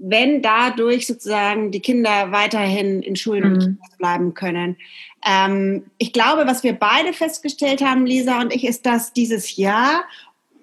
wenn 0.06 0.42
dadurch 0.42 1.08
sozusagen 1.08 1.72
die 1.72 1.80
Kinder 1.80 2.32
weiterhin 2.32 3.02
in 3.02 3.16
Schulen 3.16 3.44
mhm. 3.44 3.54
und 3.54 3.60
Kitas 3.60 3.98
bleiben 3.98 4.34
können. 4.34 4.76
Ähm, 5.26 5.86
ich 5.98 6.12
glaube, 6.12 6.46
was 6.46 6.64
wir 6.64 6.74
beide 6.74 7.14
festgestellt 7.14 7.82
haben, 7.82 8.06
Lisa 8.06 8.42
und 8.42 8.54
ich, 8.54 8.66
ist, 8.66 8.86
dass 8.86 9.14
dieses 9.14 9.56
Jahr 9.56 10.04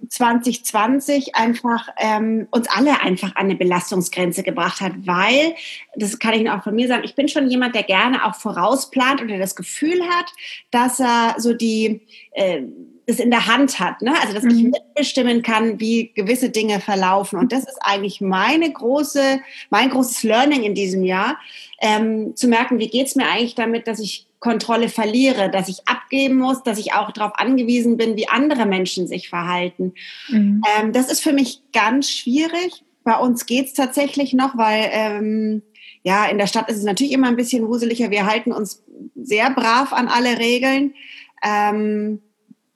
2020 0.09 1.35
einfach 1.37 1.89
ähm, 1.97 2.49
uns 2.51 2.69
alle 2.69 3.01
einfach 3.01 3.37
an 3.37 3.47
eine 3.47 3.55
Belastungsgrenze 3.55 4.43
gebracht 4.43 4.81
hat, 4.81 4.93
weil, 5.05 5.55
das 5.95 6.19
kann 6.19 6.35
ich 6.35 6.41
Ihnen 6.41 6.51
auch 6.51 6.63
von 6.63 6.75
mir 6.75 6.89
sagen, 6.89 7.05
ich 7.05 7.15
bin 7.15 7.29
schon 7.29 7.51
jemand, 7.51 7.75
der 7.75 7.83
gerne 7.83 8.27
auch 8.27 8.35
vorausplant 8.35 9.23
oder 9.23 9.39
das 9.39 9.57
Gefühl 9.57 10.03
hat, 10.03 10.27
dass 10.71 11.01
er 11.01 11.37
so 11.39 11.55
die 11.55 12.03
äh, 12.33 12.63
das 13.11 13.19
in 13.19 13.31
der 13.31 13.47
Hand 13.47 13.81
hat, 13.81 14.03
ne? 14.03 14.15
also 14.21 14.33
dass 14.33 14.45
ich 14.45 14.63
mhm. 14.63 14.71
mitbestimmen 14.71 15.43
kann, 15.43 15.81
wie 15.81 16.13
gewisse 16.15 16.51
Dinge 16.51 16.81
verlaufen. 16.81 17.39
Und 17.39 17.53
das 17.53 17.65
ist 17.65 17.79
eigentlich 17.81 18.21
meine 18.21 18.73
große, 18.73 19.41
mein 19.71 19.91
großes 19.91 20.23
Learning 20.23 20.63
in 20.63 20.75
diesem 20.75 21.05
Jahr, 21.05 21.39
ähm, 21.81 22.37
zu 22.37 22.49
merken, 22.49 22.79
wie 22.79 22.89
geht's 22.89 23.17
mir 23.17 23.27
eigentlich 23.27 23.55
damit, 23.55 23.87
dass 23.87 23.99
ich 23.99 24.27
Kontrolle 24.39 24.89
verliere, 24.89 25.51
dass 25.51 25.69
ich 25.69 25.87
abgeben 25.87 26.37
muss, 26.37 26.63
dass 26.63 26.79
ich 26.79 26.95
auch 26.95 27.11
darauf 27.11 27.33
angewiesen 27.35 27.97
bin, 27.99 28.17
wie 28.17 28.29
andere 28.29 28.65
Menschen 28.65 29.07
sich 29.07 29.29
verhalten. 29.29 29.93
Mhm. 30.29 30.63
Ähm, 30.79 30.93
das 30.93 31.11
ist 31.11 31.21
für 31.21 31.33
mich 31.33 31.61
ganz 31.73 32.11
schwierig. 32.11 32.85
Bei 33.05 33.17
uns 33.17 33.47
geht's 33.47 33.75
tatsächlich 33.75 34.33
noch, 34.33 34.57
weil 34.57 34.89
ähm, 34.93 35.63
ja, 36.03 36.27
in 36.27 36.39
der 36.39 36.47
Stadt 36.47 36.71
ist 36.71 36.79
es 36.79 36.85
natürlich 36.85 37.13
immer 37.13 37.29
ein 37.29 37.37
bisschen 37.37 37.69
wuseliger. 37.69 38.11
Wir 38.11 38.27
halten 38.27 38.53
uns 38.53 38.83
sehr 39.15 39.51
brav 39.51 39.93
an 39.93 40.09
alle 40.09 40.39
Regeln. 40.39 40.95
Ähm, 41.43 42.23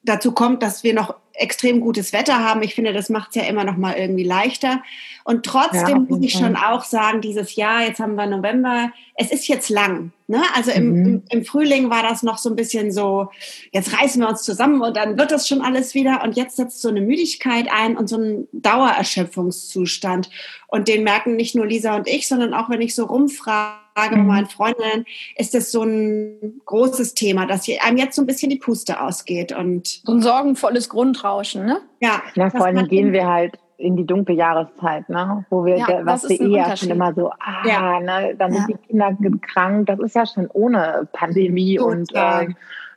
dazu 0.04 0.32
kommt, 0.32 0.62
dass 0.62 0.84
wir 0.84 0.94
noch 0.94 1.14
extrem 1.36 1.80
gutes 1.80 2.12
Wetter 2.12 2.38
haben. 2.38 2.62
Ich 2.62 2.74
finde, 2.74 2.92
das 2.92 3.08
macht 3.08 3.30
es 3.30 3.34
ja 3.36 3.42
immer 3.42 3.64
noch 3.64 3.76
mal 3.76 3.94
irgendwie 3.94 4.24
leichter. 4.24 4.82
Und 5.24 5.44
trotzdem 5.44 5.88
ja, 5.88 5.98
muss 6.08 6.22
ich 6.22 6.32
schon 6.32 6.54
auch 6.54 6.84
sagen, 6.84 7.20
dieses 7.22 7.56
Jahr, 7.56 7.82
jetzt 7.82 7.98
haben 7.98 8.14
wir 8.14 8.26
November, 8.26 8.92
es 9.16 9.32
ist 9.32 9.48
jetzt 9.48 9.68
lang. 9.68 10.12
Ne? 10.28 10.42
Also 10.54 10.70
im, 10.70 10.90
mhm. 10.90 11.06
im, 11.06 11.22
im, 11.30 11.44
Frühling 11.44 11.90
war 11.90 12.02
das 12.02 12.22
noch 12.22 12.38
so 12.38 12.50
ein 12.50 12.56
bisschen 12.56 12.92
so, 12.92 13.30
jetzt 13.72 13.98
reißen 13.98 14.20
wir 14.20 14.28
uns 14.28 14.42
zusammen 14.42 14.80
und 14.80 14.96
dann 14.96 15.18
wird 15.18 15.32
das 15.32 15.48
schon 15.48 15.62
alles 15.62 15.94
wieder. 15.94 16.22
Und 16.22 16.36
jetzt 16.36 16.56
setzt 16.56 16.80
so 16.80 16.88
eine 16.88 17.00
Müdigkeit 17.00 17.66
ein 17.72 17.96
und 17.96 18.08
so 18.08 18.16
ein 18.18 18.46
Dauererschöpfungszustand. 18.52 20.30
Und 20.68 20.88
den 20.88 21.02
merken 21.02 21.36
nicht 21.36 21.54
nur 21.54 21.66
Lisa 21.66 21.96
und 21.96 22.06
ich, 22.06 22.28
sondern 22.28 22.54
auch 22.54 22.70
wenn 22.70 22.80
ich 22.80 22.94
so 22.94 23.06
rumfrage, 23.06 23.83
Frage 23.96 24.16
mhm. 24.16 24.26
bei 24.26 24.34
meinen 24.34 24.46
Freundinnen, 24.46 25.04
ist 25.36 25.54
das 25.54 25.70
so 25.70 25.82
ein 25.82 26.60
großes 26.64 27.14
Thema, 27.14 27.46
dass 27.46 27.68
einem 27.68 27.96
jetzt 27.96 28.16
so 28.16 28.22
ein 28.22 28.26
bisschen 28.26 28.50
die 28.50 28.58
Puste 28.58 29.00
ausgeht 29.00 29.52
und 29.52 29.86
so 29.86 30.12
ein 30.12 30.22
sorgenvolles 30.22 30.88
Grundrauschen, 30.88 31.64
ne? 31.64 31.80
Ja. 32.00 32.22
Na, 32.34 32.50
vor 32.50 32.66
allem 32.66 32.88
gehen 32.88 33.12
wir 33.12 33.26
halt 33.26 33.58
in 33.76 33.96
die 33.96 34.06
dunkle 34.06 34.34
Jahreszeit, 34.34 35.08
ne? 35.08 35.44
wo 35.50 35.64
wir, 35.64 35.76
ja, 35.76 36.00
was 36.04 36.28
wir 36.28 36.40
eh 36.40 36.56
ja 36.56 36.76
schon 36.76 36.90
immer 36.90 37.12
so, 37.12 37.30
ah, 37.30 37.66
ja. 37.66 38.00
ne, 38.00 38.34
dann 38.36 38.52
ja. 38.52 38.60
sind 38.60 38.68
die 38.68 38.86
Kinder 38.86 39.16
krank, 39.42 39.86
das 39.86 39.98
ist 39.98 40.14
ja 40.14 40.26
schon 40.26 40.48
ohne 40.52 41.08
Pandemie 41.12 41.76
Gut, 41.76 41.86
und 41.86 42.14
äh, 42.14 42.46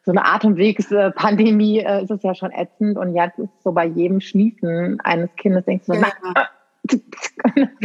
so 0.05 0.11
eine 0.11 0.25
Atemwegspandemie 0.25 1.79
äh, 1.79 2.03
ist 2.03 2.11
es 2.11 2.23
ja 2.23 2.35
schon 2.35 2.51
ätzend 2.51 2.97
und 2.97 3.15
jetzt 3.15 3.39
ist 3.39 3.49
so 3.63 3.71
bei 3.71 3.85
jedem 3.85 4.21
Schließen 4.21 4.99
eines 5.01 5.29
Kindes 5.35 5.65
denkst 5.65 5.87
du, 5.87 5.93
ja. 5.93 6.07
na, 6.21 6.47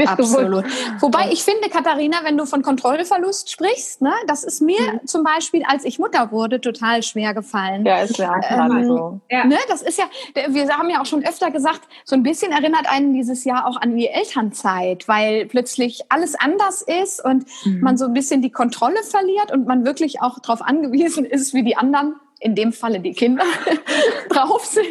Absolut. 0.06 0.64
Wobei 1.00 1.30
ich 1.32 1.42
finde, 1.42 1.68
Katharina, 1.68 2.18
wenn 2.24 2.36
du 2.36 2.46
von 2.46 2.62
Kontrollverlust 2.62 3.50
sprichst, 3.50 4.02
ne, 4.02 4.12
das 4.26 4.44
ist 4.44 4.60
mir 4.60 4.80
mhm. 4.80 5.06
zum 5.06 5.24
Beispiel, 5.24 5.62
als 5.66 5.84
ich 5.84 5.98
Mutter 5.98 6.30
wurde, 6.30 6.60
total 6.60 7.02
schwer 7.02 7.34
gefallen. 7.34 7.84
Ja, 7.84 7.98
ist 7.98 8.18
ja 8.18 8.40
ähm, 8.48 8.86
so. 8.86 9.20
Ja. 9.30 9.44
Ne, 9.44 9.58
das 9.68 9.82
ist 9.82 9.98
ja, 9.98 10.04
wir 10.48 10.68
haben 10.68 10.90
ja 10.90 11.00
auch 11.00 11.06
schon 11.06 11.24
öfter 11.24 11.50
gesagt, 11.50 11.82
so 12.04 12.16
ein 12.16 12.22
bisschen 12.22 12.52
erinnert 12.52 12.86
einen 12.88 13.12
dieses 13.12 13.44
Jahr 13.44 13.66
auch 13.66 13.80
an 13.80 13.96
die 13.96 14.08
Elternzeit, 14.08 15.08
weil 15.08 15.46
plötzlich 15.46 16.02
alles 16.08 16.34
anders 16.34 16.82
ist 16.82 17.24
und 17.24 17.46
mhm. 17.64 17.80
man 17.80 17.96
so 17.96 18.06
ein 18.06 18.12
bisschen 18.12 18.42
die 18.42 18.50
Kontrolle 18.50 19.02
verliert 19.02 19.52
und 19.52 19.66
man 19.66 19.84
wirklich 19.84 20.20
auch 20.20 20.38
darauf 20.38 20.62
angewiesen 20.62 21.24
ist, 21.24 21.54
wie 21.54 21.62
die 21.62 21.76
anderen 21.76 22.16
in 22.42 22.54
dem 22.54 22.72
Falle 22.72 23.00
die 23.00 23.12
Kinder 23.12 23.44
drauf 24.28 24.64
sind 24.64 24.82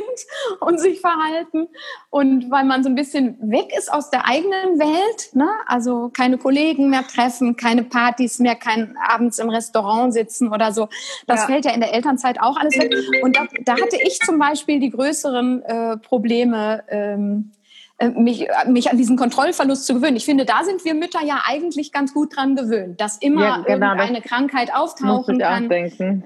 und 0.62 0.80
sich 0.80 1.02
verhalten. 1.02 1.68
Und 2.10 2.50
weil 2.50 2.64
man 2.64 2.84
so 2.84 2.90
ein 2.90 2.96
bisschen 2.96 3.38
weg 3.42 3.74
ist 3.78 3.92
aus 3.92 4.10
der 4.10 4.26
eigenen 4.26 4.80
Welt, 4.80 5.36
ne? 5.36 5.50
also 5.66 6.10
keine 6.14 6.38
Kollegen 6.38 6.90
mehr 6.90 7.06
treffen, 7.06 7.58
keine 7.58 7.84
Partys 7.84 8.40
mehr, 8.40 8.56
kein 8.56 8.96
abends 9.06 9.40
im 9.40 9.50
Restaurant 9.50 10.14
sitzen 10.14 10.52
oder 10.52 10.72
so. 10.72 10.88
Das 11.28 11.42
ja. 11.42 11.48
fällt 11.48 11.66
ja 11.66 11.72
in 11.72 11.82
der 11.82 11.94
Elternzeit 11.94 12.42
auch 12.42 12.58
alles 12.58 12.78
weg. 12.78 12.94
Und 13.22 13.36
da, 13.36 13.46
da 13.66 13.74
hatte 13.74 13.98
ich 14.02 14.20
zum 14.20 14.40
Beispiel 14.40 14.80
die 14.80 14.90
größeren 14.90 15.64
äh, 15.64 15.98
Probleme. 15.98 16.84
Ähm, 16.88 17.52
äh, 17.98 18.10
mich, 18.10 18.48
mich 18.68 18.90
an 18.90 18.98
diesen 18.98 19.16
Kontrollverlust 19.18 19.86
zu 19.86 19.94
gewöhnen. 19.94 20.16
Ich 20.16 20.26
finde, 20.26 20.46
da 20.46 20.64
sind 20.64 20.84
wir 20.86 20.94
Mütter 20.96 21.24
ja 21.24 21.44
eigentlich 21.46 21.92
ganz 21.92 22.14
gut 22.14 22.36
dran 22.36 22.56
gewöhnt, 22.56 23.00
dass 23.00 23.18
immer 23.18 23.44
ja, 23.44 23.58
genau, 23.58 23.92
irgendeine 23.92 24.22
Krankheit 24.22 24.74
auftauchen 24.74 25.38
kann. 25.38 25.70
Denken. 25.70 26.24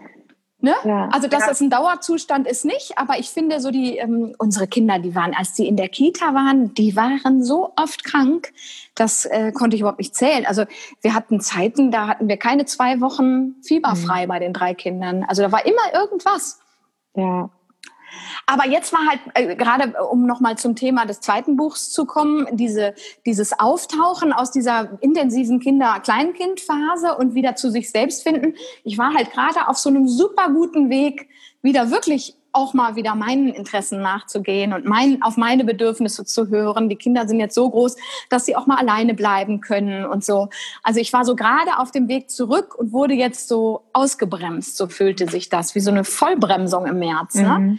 Ne? 0.62 0.74
Ja, 0.85 1.09
also 1.12 1.27
dass 1.27 1.41
ja. 1.41 1.47
das 1.47 1.62
ein 1.62 1.69
Dauerzustand 1.69 2.47
ist 2.47 2.63
nicht, 2.63 2.97
aber 2.97 3.19
ich 3.19 3.29
finde 3.29 3.59
so 3.59 3.71
die 3.71 3.97
ähm, 3.97 4.33
unsere 4.38 4.67
Kinder, 4.67 5.00
die 5.00 5.13
waren, 5.13 5.33
als 5.35 5.53
die 5.53 5.67
in 5.67 5.75
der 5.75 5.89
Kita 5.89 6.33
waren, 6.33 6.74
die 6.74 6.95
waren 6.95 7.43
so 7.43 7.74
oft 7.75 8.05
krank, 8.05 8.53
das 8.95 9.25
äh, 9.25 9.51
konnte 9.51 9.75
ich 9.75 9.81
überhaupt 9.81 10.00
nicht 10.00 10.15
zählen. 10.15 10.45
Also 10.45 10.63
wir 11.01 11.13
hatten 11.13 11.41
Zeiten, 11.41 11.91
da 11.91 12.07
hatten 12.07 12.29
wir 12.29 12.38
keine 12.38 12.65
zwei 12.65 13.01
Wochen 13.01 13.55
fieberfrei 13.63 14.25
mhm. 14.25 14.29
bei 14.29 14.39
den 14.39 14.53
drei 14.53 14.74
Kindern. 14.74 15.25
Also 15.27 15.41
da 15.41 15.51
war 15.51 15.65
immer 15.65 15.93
irgendwas. 15.93 16.59
Ja. 17.15 17.50
Aber 18.45 18.67
jetzt 18.67 18.93
war 18.93 19.07
halt, 19.07 19.19
äh, 19.34 19.55
gerade 19.55 19.93
um 20.10 20.25
nochmal 20.25 20.57
zum 20.57 20.75
Thema 20.75 21.05
des 21.05 21.19
zweiten 21.19 21.55
Buchs 21.55 21.91
zu 21.91 22.05
kommen, 22.05 22.48
diese, 22.51 22.93
dieses 23.25 23.60
Auftauchen 23.60 24.34
aus 24.34 24.51
dieser 24.51 24.98
intensiven 25.01 25.60
Kinder-Kleinkindphase 25.60 27.15
und 27.15 27.34
wieder 27.36 27.55
zu 27.55 27.69
sich 27.72 27.91
selbst 27.91 28.24
finden. 28.24 28.55
Ich 28.84 28.98
war 28.98 29.13
halt 29.13 29.31
gerade 29.31 29.67
auf 29.67 29.77
so 29.77 29.89
einem 29.89 30.07
super 30.07 30.50
guten 30.50 30.89
Weg, 30.89 31.29
wieder 31.62 31.89
wirklich 31.89 32.36
auch 32.55 32.74
mal 32.74 32.95
wieder 32.95 33.15
meinen 33.15 33.50
Interessen 33.50 34.01
nachzugehen 34.01 34.72
und 34.74 34.86
mein, 34.86 35.22
auf 35.22 35.36
meine 35.36 35.65
Bedürfnisse 35.65 36.24
zu 36.24 36.48
hören. 36.48 36.88
Die 36.88 36.95
Kinder 36.95 37.27
sind 37.27 37.39
jetzt 37.39 37.53
so 37.53 37.69
groß, 37.69 37.98
dass 38.29 38.45
sie 38.45 38.55
auch 38.55 38.65
mal 38.65 38.77
alleine 38.77 39.13
bleiben 39.13 39.60
können 39.60 40.05
und 40.05 40.24
so. 40.24 40.50
Also 40.81 41.01
ich 41.01 41.12
war 41.12 41.25
so 41.25 41.36
gerade 41.36 41.77
auf 41.77 41.91
dem 41.91 42.07
Weg 42.07 42.29
zurück 42.29 42.74
und 42.75 42.93
wurde 42.93 43.13
jetzt 43.13 43.50
so 43.50 43.84
ausgebremst. 43.91 44.77
So 44.77 44.88
fühlte 44.88 45.27
sich 45.29 45.50
das, 45.50 45.75
wie 45.75 45.81
so 45.81 45.91
eine 45.91 46.05
Vollbremsung 46.05 46.86
im 46.86 47.00
März. 47.00 47.36
Ne? 47.36 47.77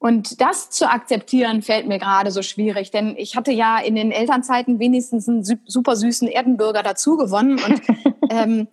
Und 0.00 0.40
das 0.40 0.70
zu 0.70 0.88
akzeptieren 0.90 1.60
fällt 1.60 1.86
mir 1.86 1.98
gerade 1.98 2.30
so 2.30 2.40
schwierig, 2.40 2.90
denn 2.90 3.16
ich 3.18 3.36
hatte 3.36 3.52
ja 3.52 3.78
in 3.78 3.94
den 3.94 4.12
Elternzeiten 4.12 4.78
wenigstens 4.78 5.28
einen 5.28 5.44
super 5.44 5.94
süßen 5.94 6.26
Erdenbürger 6.26 6.82
dazu 6.82 7.18
gewonnen 7.18 7.60
und 7.62 7.82
ähm, 8.30 8.68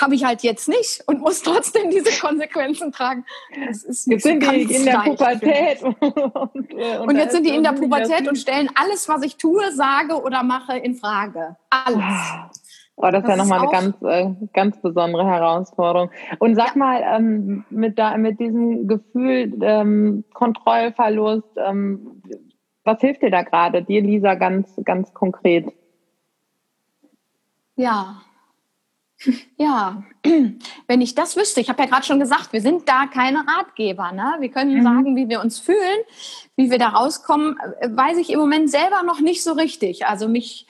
habe 0.00 0.14
ich 0.14 0.22
halt 0.22 0.44
jetzt 0.44 0.68
nicht 0.68 1.02
und 1.06 1.18
muss 1.18 1.42
trotzdem 1.42 1.90
diese 1.90 2.20
Konsequenzen 2.20 2.92
tragen. 2.92 3.24
Das 3.68 3.82
ist 3.82 4.06
jetzt 4.06 4.22
sind 4.22 4.40
die 4.40 4.72
in 4.72 4.84
der 4.84 5.00
Pubertät. 5.00 5.82
und, 5.82 6.70
äh, 6.70 6.98
und, 6.98 7.08
und 7.08 7.16
jetzt 7.16 7.32
sind 7.32 7.44
die 7.44 7.56
in 7.56 7.64
der 7.64 7.72
Pubertät 7.72 8.28
und 8.28 8.38
stellen 8.38 8.70
alles, 8.76 9.08
was 9.08 9.24
ich 9.24 9.36
tue, 9.36 9.72
sage 9.72 10.22
oder 10.22 10.44
mache, 10.44 10.78
in 10.78 10.94
Frage. 10.94 11.56
Alles. 11.70 12.62
Oh, 13.00 13.10
das, 13.12 13.22
das 13.22 13.22
ist 13.22 13.28
ja 13.28 13.36
nochmal 13.36 13.60
eine 13.60 13.70
ganz, 13.70 14.02
äh, 14.02 14.48
ganz 14.52 14.82
besondere 14.82 15.24
Herausforderung. 15.24 16.10
Und 16.40 16.56
sag 16.56 16.74
ja. 16.74 16.78
mal, 16.78 17.02
ähm, 17.16 17.64
mit, 17.70 17.96
da, 17.96 18.16
mit 18.16 18.40
diesem 18.40 18.88
Gefühl 18.88 19.56
ähm, 19.62 20.24
Kontrollverlust, 20.34 21.48
ähm, 21.56 22.22
was 22.82 23.00
hilft 23.00 23.22
dir 23.22 23.30
da 23.30 23.42
gerade, 23.42 23.82
dir, 23.82 24.02
Lisa, 24.02 24.34
ganz, 24.34 24.74
ganz 24.84 25.14
konkret? 25.14 25.72
Ja. 27.76 28.22
Ja, 29.56 30.04
wenn 30.86 31.00
ich 31.00 31.16
das 31.16 31.36
wüsste, 31.36 31.60
ich 31.60 31.68
habe 31.68 31.82
ja 31.82 31.88
gerade 31.88 32.06
schon 32.06 32.20
gesagt, 32.20 32.52
wir 32.52 32.60
sind 32.60 32.88
da 32.88 33.06
keine 33.12 33.40
Ratgeber. 33.40 34.12
Ne? 34.12 34.36
Wir 34.38 34.48
können 34.48 34.78
mhm. 34.78 34.82
sagen, 34.84 35.16
wie 35.16 35.28
wir 35.28 35.40
uns 35.40 35.58
fühlen, 35.58 35.98
wie 36.54 36.70
wir 36.70 36.78
da 36.78 36.90
rauskommen, 36.90 37.56
äh, 37.80 37.88
weiß 37.90 38.18
ich 38.18 38.30
im 38.30 38.38
Moment 38.38 38.70
selber 38.70 39.02
noch 39.02 39.20
nicht 39.20 39.42
so 39.42 39.54
richtig. 39.54 40.06
Also 40.06 40.28
mich 40.28 40.68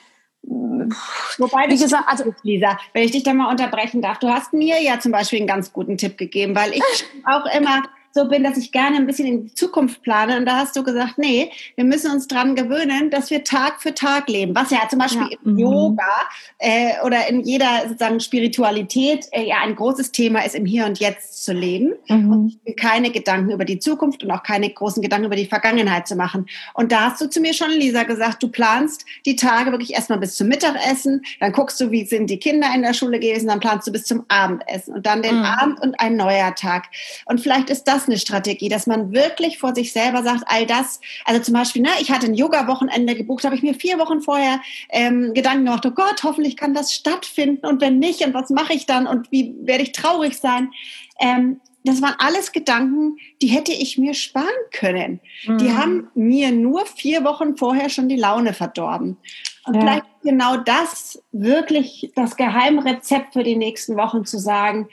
Wobei, 1.38 1.68
wie 1.68 1.76
gesagt, 1.76 2.04
also 2.06 2.34
Lisa, 2.42 2.78
wenn 2.92 3.04
ich 3.04 3.10
dich 3.10 3.22
da 3.22 3.34
mal 3.34 3.50
unterbrechen 3.50 4.00
darf, 4.00 4.18
du 4.18 4.28
hast 4.28 4.52
mir 4.52 4.80
ja 4.80 4.98
zum 4.98 5.12
Beispiel 5.12 5.38
einen 5.38 5.46
ganz 5.46 5.72
guten 5.72 5.98
Tipp 5.98 6.16
gegeben, 6.16 6.54
weil 6.54 6.72
ich 6.72 6.82
auch 7.24 7.44
immer 7.54 7.82
so 8.12 8.28
bin, 8.28 8.44
dass 8.44 8.56
ich 8.56 8.72
gerne 8.72 8.96
ein 8.96 9.06
bisschen 9.06 9.26
in 9.26 9.46
die 9.46 9.54
Zukunft 9.54 10.02
plane. 10.02 10.36
Und 10.36 10.46
da 10.46 10.56
hast 10.56 10.76
du 10.76 10.82
gesagt, 10.82 11.18
nee, 11.18 11.50
wir 11.76 11.84
müssen 11.84 12.10
uns 12.10 12.28
dran 12.28 12.54
gewöhnen, 12.54 13.10
dass 13.10 13.30
wir 13.30 13.44
Tag 13.44 13.80
für 13.80 13.94
Tag 13.94 14.28
leben. 14.28 14.54
Was 14.54 14.70
ja 14.70 14.88
zum 14.88 14.98
Beispiel 14.98 15.28
ja. 15.30 15.38
im 15.44 15.52
mhm. 15.52 15.58
Yoga 15.58 16.12
äh, 16.58 16.92
oder 17.04 17.28
in 17.28 17.40
jeder 17.40 17.82
sozusagen 17.84 18.20
Spiritualität 18.20 19.26
äh, 19.32 19.46
ja 19.46 19.56
ein 19.62 19.76
großes 19.76 20.12
Thema 20.12 20.44
ist, 20.44 20.54
im 20.54 20.66
Hier 20.66 20.86
und 20.86 20.98
Jetzt 20.98 21.44
zu 21.44 21.52
leben 21.52 21.92
mhm. 22.08 22.32
und 22.32 22.76
keine 22.76 23.10
Gedanken 23.10 23.50
über 23.50 23.64
die 23.64 23.78
Zukunft 23.78 24.24
und 24.24 24.30
auch 24.30 24.42
keine 24.42 24.70
großen 24.70 25.02
Gedanken 25.02 25.26
über 25.26 25.36
die 25.36 25.46
Vergangenheit 25.46 26.08
zu 26.08 26.16
machen. 26.16 26.46
Und 26.74 26.92
da 26.92 27.10
hast 27.10 27.20
du 27.20 27.28
zu 27.28 27.40
mir 27.40 27.54
schon, 27.54 27.70
Lisa, 27.70 28.02
gesagt, 28.02 28.42
du 28.42 28.48
planst 28.48 29.04
die 29.26 29.36
Tage 29.36 29.70
wirklich 29.70 29.94
erstmal 29.94 30.18
bis 30.18 30.36
zum 30.36 30.48
Mittagessen, 30.48 31.22
dann 31.40 31.52
guckst 31.52 31.80
du, 31.80 31.90
wie 31.90 32.04
sind 32.04 32.28
die 32.28 32.38
Kinder 32.38 32.68
in 32.74 32.82
der 32.82 32.94
Schule 32.94 33.20
gewesen, 33.20 33.48
dann 33.48 33.60
planst 33.60 33.86
du 33.86 33.92
bis 33.92 34.04
zum 34.04 34.24
Abendessen 34.28 34.94
und 34.94 35.06
dann 35.06 35.22
den 35.22 35.38
mhm. 35.38 35.44
Abend 35.44 35.80
und 35.80 35.98
ein 36.00 36.16
neuer 36.16 36.54
Tag. 36.54 36.86
Und 37.26 37.40
vielleicht 37.40 37.70
ist 37.70 37.84
das 37.98 38.08
eine 38.08 38.18
Strategie, 38.18 38.68
dass 38.68 38.86
man 38.86 39.12
wirklich 39.12 39.58
vor 39.58 39.74
sich 39.74 39.92
selber 39.92 40.22
sagt, 40.22 40.44
all 40.46 40.66
das, 40.66 41.00
also 41.24 41.42
zum 41.42 41.54
Beispiel, 41.54 41.82
ne, 41.82 41.90
ich 42.00 42.10
hatte 42.10 42.26
ein 42.26 42.34
Yoga-Wochenende 42.34 43.14
gebucht, 43.14 43.44
habe 43.44 43.56
ich 43.56 43.62
mir 43.62 43.74
vier 43.74 43.98
Wochen 43.98 44.20
vorher 44.20 44.60
ähm, 44.90 45.34
Gedanken 45.34 45.64
gemacht, 45.64 45.84
oh 45.86 45.90
Gott, 45.90 46.22
hoffentlich 46.22 46.56
kann 46.56 46.74
das 46.74 46.94
stattfinden 46.94 47.66
und 47.66 47.80
wenn 47.80 47.98
nicht 47.98 48.24
und 48.24 48.34
was 48.34 48.50
mache 48.50 48.72
ich 48.72 48.86
dann 48.86 49.06
und 49.06 49.30
wie 49.32 49.54
werde 49.62 49.82
ich 49.82 49.92
traurig 49.92 50.38
sein? 50.38 50.70
Ähm, 51.18 51.60
das 51.84 52.02
waren 52.02 52.14
alles 52.18 52.52
Gedanken, 52.52 53.16
die 53.40 53.46
hätte 53.48 53.72
ich 53.72 53.98
mir 53.98 54.14
sparen 54.14 54.46
können. 54.72 55.20
Mhm. 55.46 55.58
Die 55.58 55.72
haben 55.72 56.08
mir 56.14 56.52
nur 56.52 56.84
vier 56.86 57.24
Wochen 57.24 57.56
vorher 57.56 57.88
schon 57.88 58.08
die 58.08 58.16
Laune 58.16 58.52
verdorben. 58.52 59.16
Und 59.64 59.74
ja. 59.74 59.80
vielleicht 59.80 60.04
genau 60.22 60.56
das 60.56 61.22
wirklich 61.32 62.12
das 62.14 62.36
Geheimrezept 62.36 63.32
für 63.32 63.42
die 63.42 63.56
nächsten 63.56 63.96
Wochen 63.96 64.24
zu 64.24 64.38
sagen, 64.38 64.88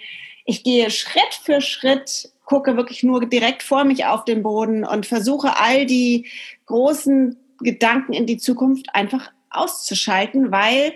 ich 0.45 0.63
gehe 0.63 0.89
Schritt 0.91 1.33
für 1.43 1.59
Schritt 1.59 2.29
gucke 2.45 2.77
wirklich 2.77 3.03
nur 3.03 3.25
direkt 3.25 3.63
vor 3.63 3.83
mich 3.83 4.05
auf 4.05 4.23
den 4.23 4.43
Boden 4.43 4.85
und 4.85 5.05
versuche 5.05 5.57
all 5.59 5.85
die 5.85 6.27
großen 6.67 7.37
Gedanken 7.59 8.13
in 8.13 8.27
die 8.27 8.37
Zukunft 8.37 8.93
einfach 8.93 9.31
auszuschalten, 9.49 10.51
weil 10.51 10.93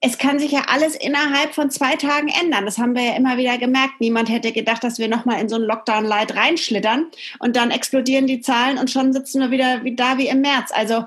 es 0.00 0.16
kann 0.16 0.38
sich 0.38 0.52
ja 0.52 0.62
alles 0.68 0.96
innerhalb 0.96 1.54
von 1.54 1.70
zwei 1.70 1.94
Tagen 1.96 2.28
ändern. 2.28 2.64
Das 2.64 2.78
haben 2.78 2.94
wir 2.94 3.02
ja 3.02 3.16
immer 3.16 3.36
wieder 3.36 3.58
gemerkt. 3.58 4.00
Niemand 4.00 4.30
hätte 4.30 4.50
gedacht, 4.50 4.82
dass 4.82 4.98
wir 4.98 5.08
nochmal 5.08 5.40
in 5.40 5.50
so 5.50 5.56
ein 5.56 5.62
Lockdown-Light 5.62 6.34
reinschlittern 6.34 7.06
und 7.38 7.54
dann 7.54 7.70
explodieren 7.70 8.26
die 8.26 8.40
Zahlen 8.40 8.78
und 8.78 8.90
schon 8.90 9.12
sitzen 9.12 9.40
wir 9.42 9.50
wieder 9.50 9.84
wie 9.84 9.94
da 9.94 10.16
wie 10.16 10.28
im 10.28 10.40
März. 10.40 10.70
Also 10.72 11.04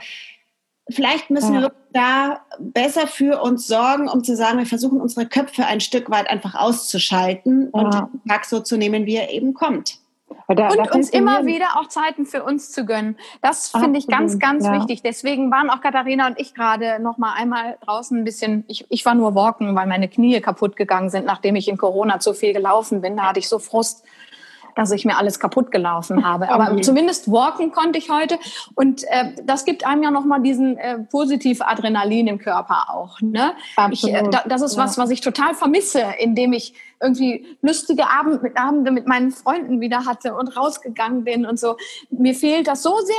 vielleicht 0.89 1.29
müssen 1.29 1.55
ja. 1.55 1.61
wir 1.61 1.71
da 1.91 2.41
besser 2.59 3.07
für 3.07 3.41
uns 3.41 3.67
sorgen, 3.67 4.09
um 4.09 4.23
zu 4.23 4.35
sagen, 4.35 4.57
wir 4.57 4.65
versuchen 4.65 4.99
unsere 4.99 5.27
Köpfe 5.27 5.65
ein 5.65 5.79
Stück 5.79 6.09
weit 6.09 6.29
einfach 6.29 6.55
auszuschalten 6.55 7.71
ja. 7.73 7.81
und 7.81 7.93
den 7.93 8.29
Tag 8.29 8.45
so 8.45 8.59
zu 8.59 8.77
nehmen, 8.77 9.05
wie 9.05 9.15
er 9.15 9.31
eben 9.31 9.53
kommt. 9.53 9.99
Da, 10.47 10.69
und 10.69 10.91
uns 10.91 11.09
immer 11.09 11.45
wieder 11.45 11.77
auch 11.79 11.87
Zeiten 11.87 12.25
für 12.25 12.43
uns 12.43 12.71
zu 12.71 12.85
gönnen. 12.85 13.17
Das 13.41 13.69
finde 13.69 13.97
ich 13.97 14.07
ganz, 14.07 14.39
ganz 14.39 14.65
ja. 14.65 14.73
wichtig. 14.73 15.01
Deswegen 15.01 15.51
waren 15.51 15.69
auch 15.69 15.81
Katharina 15.81 16.27
und 16.27 16.39
ich 16.39 16.53
gerade 16.53 16.99
noch 17.01 17.17
mal 17.17 17.33
einmal 17.33 17.77
draußen 17.85 18.19
ein 18.19 18.23
bisschen, 18.23 18.65
ich, 18.67 18.85
ich 18.89 19.05
war 19.05 19.15
nur 19.15 19.35
walken, 19.35 19.75
weil 19.75 19.87
meine 19.87 20.09
Knie 20.09 20.41
kaputt 20.41 20.75
gegangen 20.75 21.09
sind, 21.09 21.25
nachdem 21.25 21.55
ich 21.55 21.67
in 21.67 21.77
Corona 21.77 22.19
zu 22.19 22.33
viel 22.33 22.53
gelaufen 22.53 23.01
bin. 23.01 23.15
Da 23.15 23.29
hatte 23.29 23.39
ich 23.39 23.47
so 23.47 23.57
Frust 23.57 24.03
dass 24.75 24.91
ich 24.91 25.05
mir 25.05 25.17
alles 25.17 25.39
kaputt 25.39 25.71
gelaufen 25.71 26.25
habe. 26.25 26.49
Aber 26.49 26.71
okay. 26.71 26.81
zumindest 26.81 27.31
walken 27.31 27.71
konnte 27.71 27.99
ich 27.99 28.09
heute. 28.09 28.37
Und 28.75 29.03
äh, 29.05 29.33
das 29.43 29.65
gibt 29.65 29.85
einem 29.85 30.03
ja 30.03 30.11
nochmal 30.11 30.41
diesen 30.41 30.77
äh, 30.77 30.99
positiv 30.99 31.61
Adrenalin 31.61 32.27
im 32.27 32.37
Körper 32.39 32.89
auch. 32.89 33.21
Ne? 33.21 33.53
Ich, 33.91 34.03
äh, 34.07 34.23
da, 34.29 34.43
das 34.45 34.61
ist 34.61 34.75
ja. 34.75 34.83
was, 34.83 34.97
was 34.97 35.09
ich 35.09 35.21
total 35.21 35.53
vermisse, 35.53 36.03
indem 36.19 36.53
ich 36.53 36.73
irgendwie 37.01 37.57
lustige 37.61 38.09
Abend 38.09 38.41
mit, 38.43 38.57
Abende 38.57 38.91
mit 38.91 39.07
meinen 39.07 39.31
Freunden 39.31 39.81
wieder 39.81 40.05
hatte 40.05 40.35
und 40.35 40.55
rausgegangen 40.55 41.23
bin 41.23 41.45
und 41.45 41.59
so. 41.59 41.77
Mir 42.09 42.33
fehlt 42.33 42.67
das 42.67 42.81
so 42.81 42.97
sehr, 42.99 43.15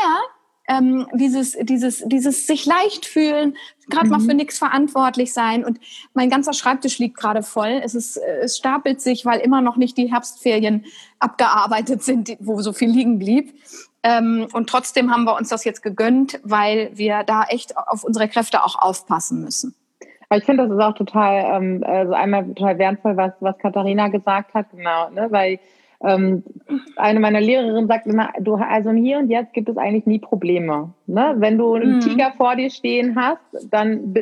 ähm, 0.68 1.06
dieses, 1.12 1.56
dieses, 1.61 2.02
dieses 2.06 2.47
sich 2.47 2.64
leicht 2.64 3.06
fühlen, 3.06 3.56
gerade 3.88 4.06
mhm. 4.06 4.12
mal 4.12 4.21
für 4.21 4.35
nichts 4.35 4.59
verantwortlich 4.59 5.33
sein. 5.33 5.64
Und 5.64 5.78
mein 6.14 6.30
ganzer 6.30 6.52
Schreibtisch 6.52 6.99
liegt 6.99 7.16
gerade 7.16 7.42
voll. 7.42 7.80
Es, 7.83 7.94
ist, 7.94 8.16
es 8.16 8.56
stapelt 8.56 9.00
sich, 9.00 9.26
weil 9.26 9.40
immer 9.40 9.61
noch 9.61 9.76
nicht 9.76 9.97
die 9.97 10.12
Herbstferien 10.12 10.85
abgearbeitet 11.18 12.02
sind, 12.02 12.37
wo 12.40 12.61
so 12.62 12.73
viel 12.73 12.90
liegen 12.90 13.18
blieb. 13.18 13.54
Ähm, 14.02 14.47
und 14.52 14.68
trotzdem 14.68 15.11
haben 15.11 15.25
wir 15.25 15.37
uns 15.37 15.49
das 15.49 15.64
jetzt 15.64 15.83
gegönnt, 15.83 16.40
weil 16.44 16.90
wir 16.94 17.25
da 17.25 17.44
echt 17.44 17.76
auf 17.76 18.04
unsere 18.04 18.28
Kräfte 18.28 18.62
auch 18.62 18.76
aufpassen 18.76 19.42
müssen. 19.42 19.75
Aber 20.28 20.38
ich 20.38 20.44
finde, 20.44 20.66
das 20.66 20.76
ist 20.76 20.83
auch 20.83 20.94
total, 20.94 21.62
ähm, 21.62 21.85
also 21.87 22.12
einmal 22.12 22.44
total 22.47 22.78
wertvoll, 22.78 23.16
was, 23.16 23.33
was 23.40 23.56
Katharina 23.59 24.09
gesagt 24.09 24.54
hat, 24.54 24.66
genau, 24.73 25.11
ne, 25.11 25.28
weil 25.30 25.59
ähm, 26.02 26.42
eine 26.96 27.20
meiner 27.20 27.40
Lehrerinnen 27.40 27.86
sagt 27.86 28.06
immer, 28.06 28.30
du, 28.40 28.54
also 28.54 28.90
Hier 28.90 29.18
und 29.18 29.30
Jetzt 29.30 29.52
gibt 29.52 29.68
es 29.68 29.76
eigentlich 29.76 30.06
nie 30.06 30.18
Probleme. 30.18 30.92
Ne? 31.06 31.34
Wenn 31.38 31.58
du 31.58 31.74
einen 31.74 31.96
mhm. 31.96 32.00
Tiger 32.00 32.32
vor 32.36 32.56
dir 32.56 32.70
stehen 32.70 33.16
hast, 33.16 33.40
dann 33.70 34.14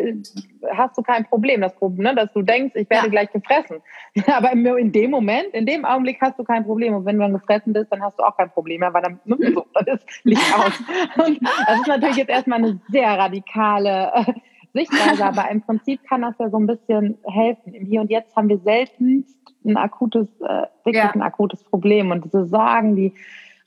hast 0.71 0.97
du 0.97 1.03
kein 1.03 1.25
Problem, 1.25 1.61
das 1.61 1.75
Problem, 1.75 2.05
ne? 2.05 2.15
dass 2.15 2.33
du 2.33 2.43
denkst, 2.43 2.75
ich 2.77 2.89
werde 2.91 3.07
ja. 3.07 3.11
gleich 3.11 3.33
gefressen. 3.33 3.83
Aber 4.27 4.53
in 4.53 4.93
dem 4.93 5.11
Moment, 5.11 5.49
in 5.53 5.67
dem 5.67 5.85
Augenblick 5.85 6.21
hast 6.21 6.39
du 6.39 6.45
kein 6.45 6.65
Problem. 6.65 6.95
Und 6.95 7.05
wenn 7.05 7.17
du 7.17 7.23
dann 7.23 7.33
gefressen 7.33 7.73
bist, 7.73 7.91
dann 7.91 8.03
hast 8.03 8.19
du 8.19 8.23
auch 8.23 8.37
kein 8.37 8.51
Problem 8.51 8.81
mehr, 8.81 8.93
weil 8.93 9.03
dann, 9.03 9.21
so, 9.25 9.67
dann 9.75 9.87
ist 9.87 10.07
Licht 10.25 10.55
aus. 10.55 10.79
Und 11.27 11.41
das 11.67 11.81
ist 11.81 11.89
natürlich 11.89 12.17
jetzt 12.17 12.31
erstmal 12.31 12.59
eine 12.59 12.81
sehr 12.91 13.09
radikale 13.09 14.13
äh, 14.15 14.33
Sichtweise, 14.73 15.25
aber 15.25 15.51
im 15.51 15.61
Prinzip 15.63 16.03
kann 16.09 16.23
das 16.23 16.35
ja 16.39 16.49
so 16.51 16.59
ein 16.59 16.67
bisschen 16.67 17.19
helfen. 17.25 17.75
Im 17.75 17.87
Hier 17.87 18.01
und 18.01 18.11
Jetzt 18.11 18.35
haben 18.37 18.49
wir 18.49 18.59
selten 18.59 19.27
ein 19.65 19.77
akutes, 19.77 20.29
äh, 20.41 20.67
wirklich 20.85 21.05
ja. 21.05 21.11
ein 21.11 21.23
akutes 21.23 21.63
Problem. 21.65 22.11
Und 22.11 22.25
diese 22.25 22.47
Sorgen, 22.47 22.97
die 22.97 23.13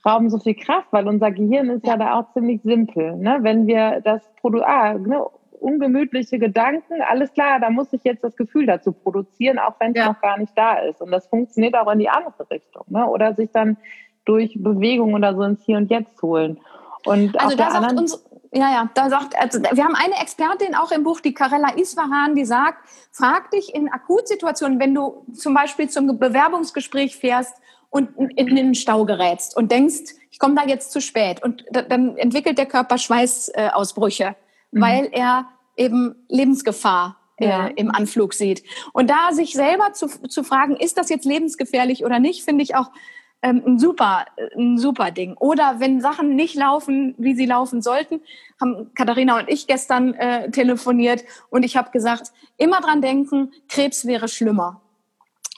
rauben 0.05 0.29
so 0.29 0.39
viel 0.39 0.55
Kraft, 0.55 0.87
weil 0.91 1.07
unser 1.07 1.31
Gehirn 1.31 1.69
ist 1.69 1.85
ja, 1.85 1.93
ja 1.93 1.97
da 1.97 2.19
auch 2.19 2.33
ziemlich 2.33 2.61
simpel. 2.63 3.15
Ne? 3.17 3.39
Wenn 3.41 3.67
wir 3.67 4.01
das 4.01 4.21
Produkt, 4.41 4.65
ah, 4.67 4.93
ne, 4.93 5.25
ungemütliche 5.59 6.37
Gedanken, 6.37 7.01
alles 7.01 7.33
klar, 7.33 7.59
da 7.59 7.69
muss 7.69 7.91
ich 7.93 8.03
jetzt 8.03 8.23
das 8.23 8.35
Gefühl 8.35 8.65
dazu 8.65 8.91
produzieren, 8.91 9.57
auch 9.57 9.75
wenn 9.79 9.91
es 9.91 9.97
ja. 9.97 10.07
noch 10.07 10.21
gar 10.21 10.37
nicht 10.37 10.53
da 10.55 10.75
ist. 10.79 11.01
Und 11.01 11.11
das 11.11 11.27
funktioniert 11.27 11.75
auch 11.75 11.91
in 11.91 11.99
die 11.99 12.09
andere 12.09 12.49
Richtung. 12.49 12.83
Ne? 12.87 13.07
Oder 13.07 13.33
sich 13.33 13.51
dann 13.51 13.77
durch 14.25 14.55
Bewegung 14.59 15.13
oder 15.13 15.35
so 15.35 15.43
ins 15.43 15.63
Hier 15.63 15.77
und 15.77 15.89
Jetzt 15.89 16.21
holen. 16.21 16.59
Und 17.05 17.39
also 17.39 17.55
da 17.55 17.69
sagt 17.69 17.97
uns, 17.99 18.24
ja, 18.51 18.71
ja, 18.71 18.89
da 18.93 19.09
sagt, 19.09 19.35
also 19.35 19.61
wir 19.61 19.83
haben 19.83 19.95
eine 19.95 20.19
Expertin 20.21 20.75
auch 20.75 20.91
im 20.91 21.03
Buch, 21.03 21.19
die 21.19 21.33
Karella 21.33 21.75
Isfahan, 21.75 22.35
die 22.35 22.45
sagt, 22.45 22.87
frag 23.11 23.51
dich 23.51 23.73
in 23.73 23.91
Akutsituationen, 23.91 24.79
wenn 24.79 24.93
du 24.93 25.25
zum 25.33 25.53
Beispiel 25.53 25.89
zum 25.89 26.19
Bewerbungsgespräch 26.19 27.15
fährst 27.15 27.55
und 27.89 28.09
in 28.35 28.55
den 28.55 28.75
Stau 28.75 29.05
gerätst 29.05 29.55
und 29.55 29.71
denkst, 29.71 30.15
ich 30.29 30.39
komme 30.39 30.55
da 30.55 30.65
jetzt 30.65 30.91
zu 30.91 30.99
spät 30.99 31.41
und 31.43 31.63
dann 31.71 32.17
entwickelt 32.17 32.57
der 32.57 32.65
Körper 32.65 32.97
Schweißausbrüche, 32.97 34.35
mhm. 34.71 34.81
weil 34.81 35.09
er 35.11 35.47
eben 35.77 36.15
Lebensgefahr 36.27 37.17
äh, 37.37 37.47
ja. 37.47 37.67
im 37.67 37.91
Anflug 37.91 38.33
sieht. 38.33 38.63
Und 38.93 39.09
da 39.09 39.31
sich 39.31 39.53
selber 39.53 39.93
zu, 39.93 40.07
zu 40.07 40.43
fragen, 40.43 40.75
ist 40.75 40.97
das 40.97 41.09
jetzt 41.09 41.25
lebensgefährlich 41.25 42.05
oder 42.05 42.19
nicht, 42.19 42.43
finde 42.43 42.63
ich 42.63 42.75
auch 42.75 42.91
ähm, 43.41 43.61
ein 43.65 43.79
super, 43.79 44.25
ein 44.57 44.77
super 44.77 45.11
Ding. 45.11 45.35
Oder 45.37 45.79
wenn 45.79 46.01
Sachen 46.01 46.35
nicht 46.35 46.55
laufen, 46.55 47.15
wie 47.17 47.35
sie 47.35 47.45
laufen 47.45 47.81
sollten, 47.81 48.21
haben 48.59 48.91
Katharina 48.95 49.39
und 49.39 49.49
ich 49.49 49.67
gestern 49.67 50.13
äh, 50.15 50.49
telefoniert 50.51 51.23
und 51.49 51.63
ich 51.63 51.77
habe 51.77 51.91
gesagt, 51.91 52.31
immer 52.57 52.81
dran 52.81 53.01
denken, 53.01 53.51
Krebs 53.67 54.05
wäre 54.05 54.27
schlimmer. 54.27 54.81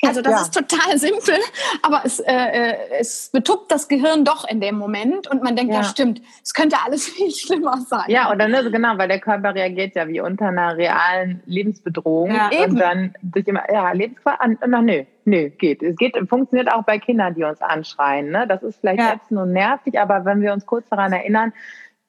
Also 0.05 0.21
das 0.21 0.33
ja. 0.33 0.41
ist 0.41 0.53
total 0.53 0.97
simpel, 0.99 1.35
aber 1.81 2.01
es, 2.03 2.19
äh, 2.19 2.31
äh, 2.31 2.75
es 2.99 3.31
betuppt 3.31 3.71
das 3.71 3.87
Gehirn 3.87 4.25
doch 4.25 4.47
in 4.47 4.61
dem 4.61 4.77
Moment 4.77 5.27
und 5.27 5.43
man 5.43 5.55
denkt, 5.55 5.73
ja, 5.73 5.79
ja 5.79 5.85
stimmt, 5.85 6.21
es 6.43 6.53
könnte 6.53 6.77
alles 6.85 7.07
viel 7.15 7.31
schlimmer 7.31 7.77
sein. 7.77 8.05
Ja, 8.07 8.31
und 8.31 8.39
dann 8.39 8.53
ist 8.53 8.71
genau, 8.71 8.97
weil 8.97 9.07
der 9.07 9.19
Körper 9.19 9.55
reagiert 9.55 9.95
ja 9.95 10.07
wie 10.07 10.21
unter 10.21 10.49
einer 10.49 10.77
realen 10.77 11.41
Lebensbedrohung 11.47 12.29
ja, 12.29 12.45
und 12.45 12.53
eben. 12.53 12.75
dann 12.75 13.13
sich 13.33 13.47
immer, 13.47 13.63
ja, 13.71 13.91
Lebensgefahr, 13.91 14.37
na, 14.67 14.81
nö, 14.81 15.03
nö, 15.25 15.49
geht. 15.49 15.81
Es 15.81 15.95
geht, 15.95 16.15
funktioniert 16.29 16.71
auch 16.71 16.83
bei 16.83 16.99
Kindern, 16.99 17.33
die 17.33 17.43
uns 17.43 17.61
anschreien. 17.61 18.29
Ne? 18.29 18.45
Das 18.47 18.61
ist 18.61 18.79
vielleicht 18.79 18.99
ja. 18.99 19.13
ätzend 19.13 19.39
und 19.39 19.51
nervig, 19.51 19.99
aber 19.99 20.25
wenn 20.25 20.41
wir 20.41 20.53
uns 20.53 20.67
kurz 20.67 20.87
daran 20.89 21.11
erinnern, 21.11 21.53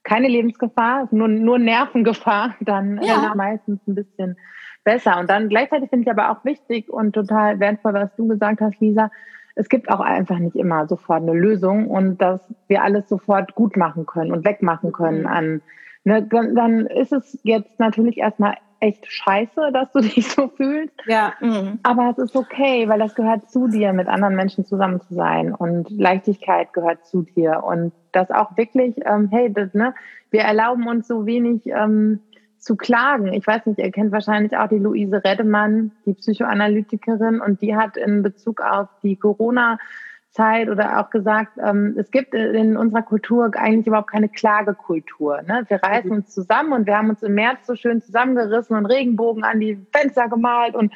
keine 0.05 0.29
Lebensgefahr, 0.29 1.09
nur, 1.11 1.29
nur 1.29 1.59
Nervengefahr, 1.59 2.55
dann 2.61 3.01
ja. 3.03 3.29
ist 3.29 3.35
meistens 3.35 3.81
ein 3.87 3.94
bisschen 3.94 4.37
besser. 4.85 5.19
Und 5.19 5.31
dann 5.31 5.49
gleichzeitig 5.49 5.91
finde 5.91 6.05
ich 6.05 6.11
aber 6.11 6.31
auch 6.31 6.45
wichtig 6.45 6.88
und 6.88 7.12
total 7.12 7.61
wertvoll, 7.61 7.95
was 7.95 8.14
du 8.17 8.27
gesagt 8.27 8.61
hast, 8.61 8.81
Lisa. 8.81 9.11
Es 9.55 9.69
gibt 9.69 9.91
auch 9.91 10.01
einfach 10.01 10.38
nicht 10.38 10.55
immer 10.55 10.87
sofort 10.87 11.23
eine 11.23 11.33
Lösung 11.33 11.88
und 11.88 12.23
dass 12.23 12.41
wir 12.69 12.83
alles 12.83 13.09
sofort 13.09 13.55
gut 13.57 13.77
machen 13.77 14.07
können 14.07 14.31
und 14.31 14.45
wegmachen 14.45 14.93
können 14.93 15.23
mhm. 15.23 15.27
an, 15.27 15.62
ne, 16.05 16.23
dann, 16.23 16.55
dann 16.55 16.87
ist 16.87 17.12
es 17.12 17.38
jetzt 17.43 17.79
natürlich 17.81 18.19
erstmal 18.19 18.55
echt 18.81 19.11
scheiße, 19.11 19.71
dass 19.73 19.91
du 19.93 20.01
dich 20.01 20.29
so 20.29 20.49
fühlst. 20.49 20.95
Ja. 21.07 21.35
Mhm. 21.41 21.81
Aber 21.83 22.11
es 22.11 22.19
ist 22.19 22.37
okay, 22.37 22.88
weil 22.88 22.99
das 22.99 23.14
gehört 23.14 23.51
zu 23.51 23.69
dir, 23.69 23.93
mit 23.93 24.09
anderen 24.09 24.37
Menschen 24.37 24.64
zusammen 24.64 25.01
zu 25.01 25.14
sein. 25.14 25.55
Und 25.55 25.91
Leichtigkeit 25.91 26.73
gehört 26.73 27.07
zu 27.07 27.23
dir. 27.23 27.62
Und 27.64 27.93
das 28.12 28.31
auch 28.31 28.57
wirklich, 28.57 28.97
ähm, 29.05 29.29
hey, 29.31 29.53
das, 29.53 29.75
ne, 29.75 29.95
wir 30.31 30.41
erlauben 30.41 30.87
uns 30.87 31.09
so 31.09 31.27
wenig 31.27 31.67
ähm, 31.67 32.21
zu 32.59 32.77
klagen. 32.77 33.33
Ich 33.33 33.47
weiß 33.47 33.66
nicht, 33.66 33.79
ihr 33.79 33.90
kennt 33.90 34.12
wahrscheinlich 34.12 34.57
auch 34.57 34.68
die 34.68 34.79
Luise 34.79 35.23
Redemann, 35.25 35.92
die 36.07 36.14
Psychoanalytikerin, 36.14 37.40
und 37.40 37.62
die 37.62 37.77
hat 37.77 37.97
in 37.97 38.23
Bezug 38.23 38.61
auf 38.61 38.88
die 39.03 39.16
Corona 39.16 39.79
Zeit 40.31 40.68
oder 40.68 41.01
auch 41.01 41.11
gesagt, 41.11 41.59
ähm, 41.64 41.97
es 41.99 42.11
gibt 42.11 42.35
in 42.35 42.77
unserer 42.77 43.03
Kultur 43.03 43.51
eigentlich 43.57 43.87
überhaupt 43.87 44.11
keine 44.11 44.29
Klagekultur. 44.29 45.42
Ne? 45.42 45.64
Wir 45.68 45.83
reißen 45.83 46.11
uns 46.11 46.35
zusammen 46.35 46.73
und 46.73 46.87
wir 46.87 46.97
haben 46.97 47.11
uns 47.11 47.23
im 47.23 47.35
März 47.35 47.66
so 47.66 47.75
schön 47.75 48.03
zusammengerissen 48.03 48.77
und 48.77 48.87
Regenbogen 48.87 49.42
an 49.42 49.59
die 49.59 49.79
Fenster 49.92 50.29
gemalt 50.29 50.75
und 50.75 50.92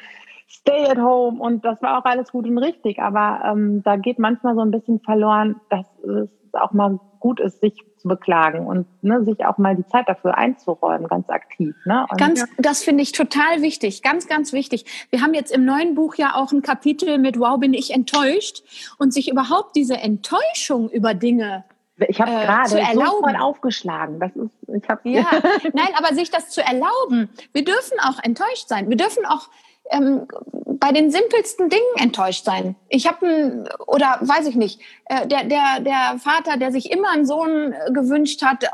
Stay 0.55 0.85
at 0.87 0.99
home 0.99 1.41
und 1.41 1.65
das 1.65 1.81
war 1.81 1.97
auch 1.97 2.05
alles 2.05 2.31
gut 2.31 2.45
und 2.45 2.59
richtig, 2.59 2.99
aber 2.99 3.41
ähm, 3.43 3.81
da 3.81 3.95
geht 3.95 4.19
manchmal 4.19 4.53
so 4.53 4.61
ein 4.61 4.69
bisschen 4.69 4.99
verloren, 4.99 5.55
dass 5.71 5.87
es 6.03 6.29
auch 6.53 6.73
mal 6.73 6.99
gut 7.23 7.39
ist, 7.39 7.61
sich 7.61 7.73
zu 7.99 8.09
beklagen 8.09 8.67
und 8.67 8.85
ne, 9.01 9.23
sich 9.23 9.45
auch 9.45 9.57
mal 9.57 9.77
die 9.77 9.87
Zeit 9.87 10.09
dafür 10.09 10.37
einzuräumen, 10.37 11.07
ganz 11.07 11.29
aktiv. 11.29 11.73
Ne? 11.85 12.05
Und, 12.09 12.19
ganz, 12.19 12.43
das 12.57 12.83
finde 12.83 13.01
ich 13.01 13.13
total 13.13 13.61
wichtig, 13.61 14.01
ganz, 14.01 14.27
ganz 14.27 14.51
wichtig. 14.51 15.07
Wir 15.09 15.21
haben 15.21 15.33
jetzt 15.33 15.49
im 15.49 15.63
neuen 15.63 15.95
Buch 15.95 16.15
ja 16.15 16.35
auch 16.35 16.51
ein 16.51 16.61
Kapitel 16.61 17.17
mit 17.19 17.39
Wow, 17.39 17.57
bin 17.57 17.73
ich 17.73 17.93
enttäuscht 17.93 18.63
und 18.99 19.13
sich 19.13 19.31
überhaupt 19.31 19.77
diese 19.77 19.95
Enttäuschung 19.95 20.89
über 20.89 21.13
Dinge 21.13 21.63
ich 22.07 22.19
habe 22.19 22.31
äh, 22.31 22.45
gerade 22.45 22.69
sofort 22.69 23.39
aufgeschlagen. 23.39 24.19
Das 24.19 24.35
ist, 24.35 24.51
ich 24.67 24.89
habe 24.89 25.07
ja, 25.07 25.25
nein, 25.73 25.89
aber 25.95 26.13
sich 26.15 26.31
das 26.31 26.49
zu 26.49 26.61
erlauben. 26.61 27.29
Wir 27.53 27.63
dürfen 27.63 27.99
auch 28.01 28.21
enttäuscht 28.21 28.67
sein. 28.67 28.89
Wir 28.89 28.97
dürfen 28.97 29.25
auch 29.27 29.47
ähm, 29.91 30.27
bei 30.83 30.91
den 30.91 31.11
simpelsten 31.11 31.69
Dingen 31.69 31.95
enttäuscht 31.95 32.43
sein. 32.43 32.75
Ich 32.89 33.07
habe 33.07 33.63
oder 33.87 34.17
weiß 34.19 34.47
ich 34.47 34.57
nicht, 34.57 34.81
äh, 35.05 35.25
der, 35.25 35.45
der, 35.45 35.79
der 35.79 36.19
Vater, 36.19 36.57
der 36.57 36.73
sich 36.73 36.91
immer 36.91 37.09
einen 37.11 37.25
Sohn 37.25 37.71
äh, 37.71 37.89
gewünscht 37.93 38.41
hat, 38.41 38.65
äh, 38.65 38.67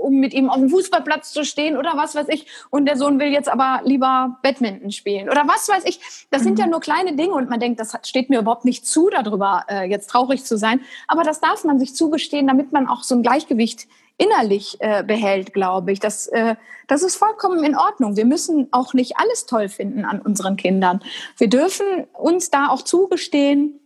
um 0.00 0.14
mit 0.20 0.32
ihm 0.32 0.48
auf 0.48 0.58
dem 0.58 0.68
Fußballplatz 0.70 1.32
zu 1.32 1.44
stehen 1.44 1.76
oder 1.76 1.96
was 1.96 2.14
weiß 2.14 2.28
ich, 2.28 2.46
und 2.70 2.86
der 2.86 2.96
Sohn 2.96 3.18
will 3.18 3.32
jetzt 3.32 3.48
aber 3.48 3.80
lieber 3.82 4.38
Badminton 4.44 4.92
spielen 4.92 5.28
oder 5.28 5.42
was 5.48 5.68
weiß 5.68 5.86
ich. 5.86 5.98
Das 6.30 6.42
mhm. 6.42 6.44
sind 6.44 6.58
ja 6.60 6.66
mhm. 6.66 6.70
nur 6.70 6.80
kleine 6.80 7.16
Dinge 7.16 7.32
und 7.32 7.50
man 7.50 7.58
denkt, 7.58 7.80
das 7.80 7.98
steht 8.04 8.30
mir 8.30 8.38
überhaupt 8.38 8.64
nicht 8.64 8.86
zu, 8.86 9.10
darüber 9.10 9.64
äh, 9.68 9.90
jetzt 9.90 10.08
traurig 10.08 10.44
zu 10.44 10.56
sein. 10.56 10.82
Aber 11.08 11.24
das 11.24 11.40
darf 11.40 11.64
man 11.64 11.80
sich 11.80 11.96
zugestehen, 11.96 12.46
damit 12.46 12.70
man 12.70 12.86
auch 12.86 13.02
so 13.02 13.16
ein 13.16 13.24
Gleichgewicht 13.24 13.88
innerlich 14.18 14.76
äh, 14.80 15.02
behält, 15.02 15.52
glaube 15.52 15.92
ich. 15.92 16.00
Das, 16.00 16.26
äh, 16.28 16.56
das 16.86 17.02
ist 17.02 17.16
vollkommen 17.16 17.64
in 17.64 17.76
Ordnung. 17.76 18.16
Wir 18.16 18.24
müssen 18.24 18.68
auch 18.72 18.94
nicht 18.94 19.18
alles 19.18 19.46
toll 19.46 19.68
finden 19.68 20.04
an 20.04 20.20
unseren 20.20 20.56
Kindern. 20.56 21.00
Wir 21.36 21.48
dürfen 21.48 21.86
uns 22.14 22.50
da 22.50 22.68
auch 22.68 22.82
zugestehen, 22.82 23.80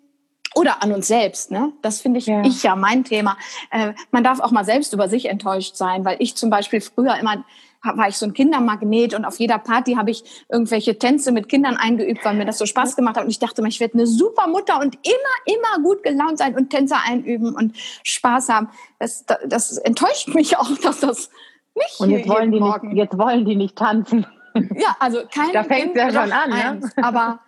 oder 0.56 0.82
an 0.82 0.92
uns 0.92 1.06
selbst, 1.06 1.50
ne? 1.50 1.72
Das 1.80 2.00
finde 2.00 2.18
ich 2.18 2.26
ja. 2.26 2.42
ich 2.42 2.62
ja 2.62 2.74
mein 2.74 3.04
Thema. 3.04 3.36
Äh, 3.70 3.92
man 4.10 4.24
darf 4.24 4.40
auch 4.40 4.50
mal 4.50 4.64
selbst 4.64 4.92
über 4.92 5.08
sich 5.08 5.26
enttäuscht 5.26 5.76
sein, 5.76 6.04
weil 6.04 6.16
ich 6.18 6.34
zum 6.36 6.50
Beispiel 6.50 6.80
früher 6.80 7.16
immer 7.16 7.44
war 7.82 8.08
ich 8.08 8.16
so 8.16 8.26
ein 8.26 8.32
Kindermagnet 8.32 9.14
und 9.14 9.24
auf 9.24 9.38
jeder 9.38 9.58
Party 9.58 9.94
habe 9.94 10.10
ich 10.10 10.44
irgendwelche 10.48 10.98
Tänze 10.98 11.32
mit 11.32 11.48
Kindern 11.48 11.76
eingeübt, 11.76 12.24
weil 12.24 12.34
mir 12.34 12.44
das 12.44 12.58
so 12.58 12.66
Spaß 12.66 12.96
gemacht 12.96 13.16
hat. 13.16 13.24
Und 13.24 13.30
ich 13.30 13.38
dachte 13.38 13.62
mir, 13.62 13.68
ich 13.68 13.80
werde 13.80 13.94
eine 13.94 14.06
super 14.06 14.46
Mutter 14.48 14.80
und 14.80 14.98
immer, 15.02 15.56
immer 15.56 15.82
gut 15.82 16.02
gelaunt 16.02 16.38
sein 16.38 16.56
und 16.56 16.70
Tänze 16.70 16.96
einüben 17.06 17.54
und 17.54 17.76
Spaß 18.02 18.48
haben. 18.48 18.68
Das, 18.98 19.24
das, 19.24 19.38
das 19.46 19.76
enttäuscht 19.78 20.28
mich 20.34 20.58
auch, 20.58 20.70
dass 20.82 21.00
das 21.00 21.30
nicht 21.74 22.00
Und 22.00 22.10
jetzt 22.10 22.28
wollen, 22.28 22.52
die 22.52 22.60
nicht, 22.60 22.96
jetzt 22.96 23.18
wollen 23.18 23.44
die 23.44 23.56
nicht 23.56 23.76
tanzen. 23.76 24.26
Ja, 24.54 24.96
also 24.98 25.20
kein 25.32 25.52
Da 25.52 25.62
fängt 25.64 25.96
ja 25.96 26.10
schon 26.10 26.32
an, 26.32 26.50
ne? 26.50 26.90
Aber 26.96 27.40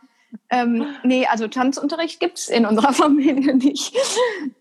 ähm, 0.50 0.86
nee, 1.02 1.26
also 1.26 1.48
Tanzunterricht 1.48 2.20
gibt's 2.20 2.48
in 2.48 2.64
unserer 2.64 2.92
Familie 2.92 3.56
nicht. 3.56 3.94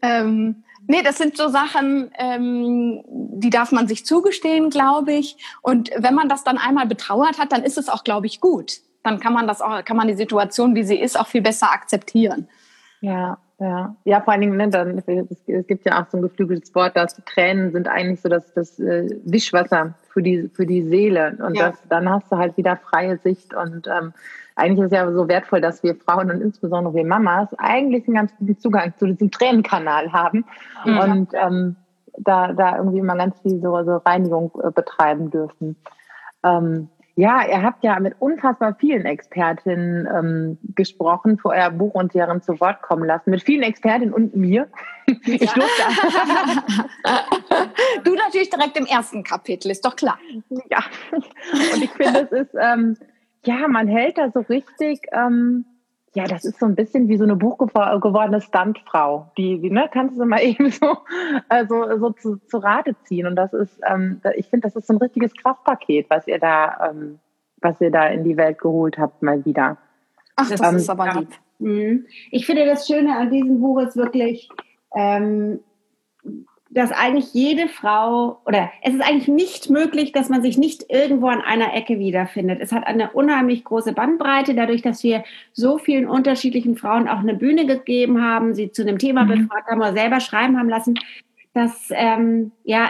Ähm, 0.01 0.63
Nee, 0.91 1.03
das 1.03 1.17
sind 1.17 1.37
so 1.37 1.47
Sachen, 1.47 2.11
ähm, 2.17 3.01
die 3.07 3.49
darf 3.49 3.71
man 3.71 3.87
sich 3.87 4.05
zugestehen, 4.05 4.69
glaube 4.69 5.13
ich. 5.13 5.37
Und 5.61 5.89
wenn 5.95 6.13
man 6.13 6.27
das 6.27 6.43
dann 6.43 6.57
einmal 6.57 6.85
betrauert 6.85 7.39
hat, 7.39 7.53
dann 7.53 7.63
ist 7.63 7.77
es 7.77 7.87
auch, 7.87 8.03
glaube 8.03 8.27
ich, 8.27 8.41
gut. 8.41 8.73
Dann 9.01 9.21
kann 9.21 9.31
man 9.31 9.47
das 9.47 9.61
auch, 9.61 9.85
kann 9.85 9.95
man 9.95 10.09
die 10.09 10.15
Situation, 10.15 10.75
wie 10.75 10.83
sie 10.83 10.99
ist, 10.99 11.17
auch 11.17 11.27
viel 11.27 11.41
besser 11.41 11.71
akzeptieren. 11.71 12.49
Ja, 12.99 13.37
ja. 13.57 13.95
Ja, 14.03 14.19
vor 14.19 14.33
allen 14.33 14.41
Dingen, 14.41 14.57
ne, 14.57 14.67
dann, 14.67 14.97
es 14.97 15.65
gibt 15.65 15.85
ja 15.85 16.01
auch 16.01 16.09
so 16.09 16.17
ein 16.17 16.23
geflügeltes 16.23 16.75
Wort, 16.75 16.97
dass 16.97 17.15
Tränen 17.23 17.71
sind 17.71 17.87
eigentlich 17.87 18.19
so 18.19 18.27
das, 18.27 18.53
das 18.53 18.77
äh, 18.77 19.17
Wischwasser 19.23 19.93
für 20.09 20.21
die, 20.21 20.49
für 20.53 20.65
die 20.65 20.81
Seele. 20.81 21.37
Und 21.41 21.55
ja. 21.55 21.69
das, 21.69 21.81
dann 21.87 22.09
hast 22.09 22.29
du 22.29 22.35
halt 22.35 22.57
wieder 22.57 22.75
freie 22.75 23.17
Sicht 23.17 23.53
und 23.53 23.87
ähm, 23.87 24.11
eigentlich 24.55 24.85
ist 24.85 24.91
es 24.91 24.97
ja 24.97 25.11
so 25.11 25.27
wertvoll, 25.27 25.61
dass 25.61 25.83
wir 25.83 25.95
Frauen 25.95 26.31
und 26.31 26.41
insbesondere 26.41 26.93
wir 26.93 27.05
Mamas 27.05 27.49
eigentlich 27.57 28.07
einen 28.07 28.15
ganz 28.15 28.35
guten 28.37 28.57
Zugang 28.57 28.93
zu 28.97 29.07
diesem 29.07 29.31
Tränenkanal 29.31 30.11
haben 30.11 30.45
mhm. 30.85 30.99
und 30.99 31.29
ähm, 31.33 31.75
da, 32.17 32.53
da 32.53 32.77
irgendwie 32.77 33.01
mal 33.01 33.17
ganz 33.17 33.39
viel 33.41 33.59
so, 33.61 33.83
so 33.83 33.97
Reinigung 33.97 34.51
äh, 34.63 34.71
betreiben 34.71 35.31
dürfen. 35.31 35.75
Ähm, 36.43 36.89
ja, 37.15 37.45
ihr 37.45 37.61
habt 37.61 37.83
ja 37.83 37.99
mit 37.99 38.15
unfassbar 38.19 38.75
vielen 38.79 39.05
Expertinnen 39.05 40.07
ähm, 40.07 40.57
gesprochen, 40.75 41.37
vor 41.37 41.51
euer 41.51 41.69
Buch 41.69 41.93
und 41.93 42.13
deren 42.13 42.41
zu 42.41 42.61
Wort 42.61 42.81
kommen 42.81 43.05
lassen. 43.05 43.31
Mit 43.31 43.43
vielen 43.43 43.63
Expertinnen 43.63 44.13
und 44.13 44.35
mir. 44.35 44.67
Ich 45.25 45.41
ja. 45.41 45.51
du 48.05 48.15
natürlich 48.15 48.49
direkt 48.49 48.77
im 48.77 48.85
ersten 48.85 49.23
Kapitel, 49.23 49.69
ist 49.69 49.83
doch 49.83 49.97
klar. 49.97 50.17
Ja, 50.69 50.79
und 51.11 51.83
ich 51.83 51.91
finde, 51.91 52.21
es 52.21 52.31
ist 52.31 52.55
ähm, 52.57 52.95
ja, 53.43 53.67
man 53.67 53.87
hält 53.87 54.17
da 54.17 54.29
so 54.31 54.41
richtig, 54.41 55.01
ähm, 55.11 55.65
ja, 56.13 56.25
das 56.25 56.43
ist 56.43 56.59
so 56.59 56.65
ein 56.65 56.75
bisschen 56.75 57.07
wie 57.07 57.17
so 57.17 57.23
eine 57.23 57.35
buchgewordene 57.35 58.41
Stuntfrau. 58.41 59.31
Die, 59.37 59.59
die 59.59 59.69
ne, 59.69 59.89
kannst 59.91 60.19
du 60.19 60.25
mal 60.25 60.41
eben 60.43 60.69
so, 60.69 60.97
also, 61.47 61.97
so 61.97 62.09
zu, 62.11 62.37
zu 62.47 62.57
Rate 62.57 62.95
ziehen. 63.03 63.27
Und 63.27 63.35
das 63.35 63.53
ist, 63.53 63.79
ähm, 63.85 64.21
ich 64.35 64.47
finde, 64.47 64.67
das 64.67 64.75
ist 64.75 64.87
so 64.87 64.93
ein 64.93 64.97
richtiges 64.97 65.33
Kraftpaket, 65.33 66.09
was 66.09 66.27
ihr 66.27 66.39
da, 66.39 66.89
ähm, 66.89 67.19
was 67.61 67.79
ihr 67.79 67.91
da 67.91 68.07
in 68.07 68.23
die 68.23 68.37
Welt 68.37 68.59
geholt 68.59 68.97
habt, 68.97 69.21
mal 69.23 69.43
wieder. 69.45 69.77
Ach, 70.35 70.49
das 70.49 70.61
ähm, 70.61 70.75
ist 70.77 70.89
aber 70.89 71.13
lieb. 71.13 71.29
Mhm. 71.59 72.05
Ich 72.31 72.45
finde, 72.45 72.65
das 72.65 72.87
Schöne 72.87 73.15
an 73.15 73.29
diesem 73.29 73.61
Buch 73.61 73.79
ist 73.81 73.95
wirklich, 73.95 74.49
ähm, 74.95 75.59
dass 76.73 76.93
eigentlich 76.93 77.33
jede 77.33 77.67
Frau 77.67 78.39
oder 78.45 78.71
es 78.81 78.93
ist 78.93 79.01
eigentlich 79.01 79.27
nicht 79.27 79.69
möglich, 79.69 80.13
dass 80.13 80.29
man 80.29 80.41
sich 80.41 80.57
nicht 80.57 80.85
irgendwo 80.89 81.27
an 81.27 81.41
einer 81.41 81.73
Ecke 81.75 81.99
wiederfindet. 81.99 82.61
Es 82.61 82.71
hat 82.71 82.87
eine 82.87 83.11
unheimlich 83.11 83.65
große 83.65 83.91
Bandbreite, 83.91 84.55
dadurch, 84.55 84.81
dass 84.81 85.03
wir 85.03 85.25
so 85.51 85.77
vielen 85.77 86.07
unterschiedlichen 86.07 86.77
Frauen 86.77 87.09
auch 87.09 87.19
eine 87.19 87.33
Bühne 87.33 87.65
gegeben 87.65 88.23
haben, 88.23 88.55
sie 88.55 88.71
zu 88.71 88.83
einem 88.83 88.99
Thema 88.99 89.25
mhm. 89.25 89.27
befragt 89.27 89.67
haben 89.69 89.81
oder 89.81 89.93
selber 89.93 90.21
schreiben 90.21 90.57
haben 90.57 90.69
lassen, 90.69 90.97
dass 91.53 91.89
ähm, 91.91 92.53
ja, 92.63 92.89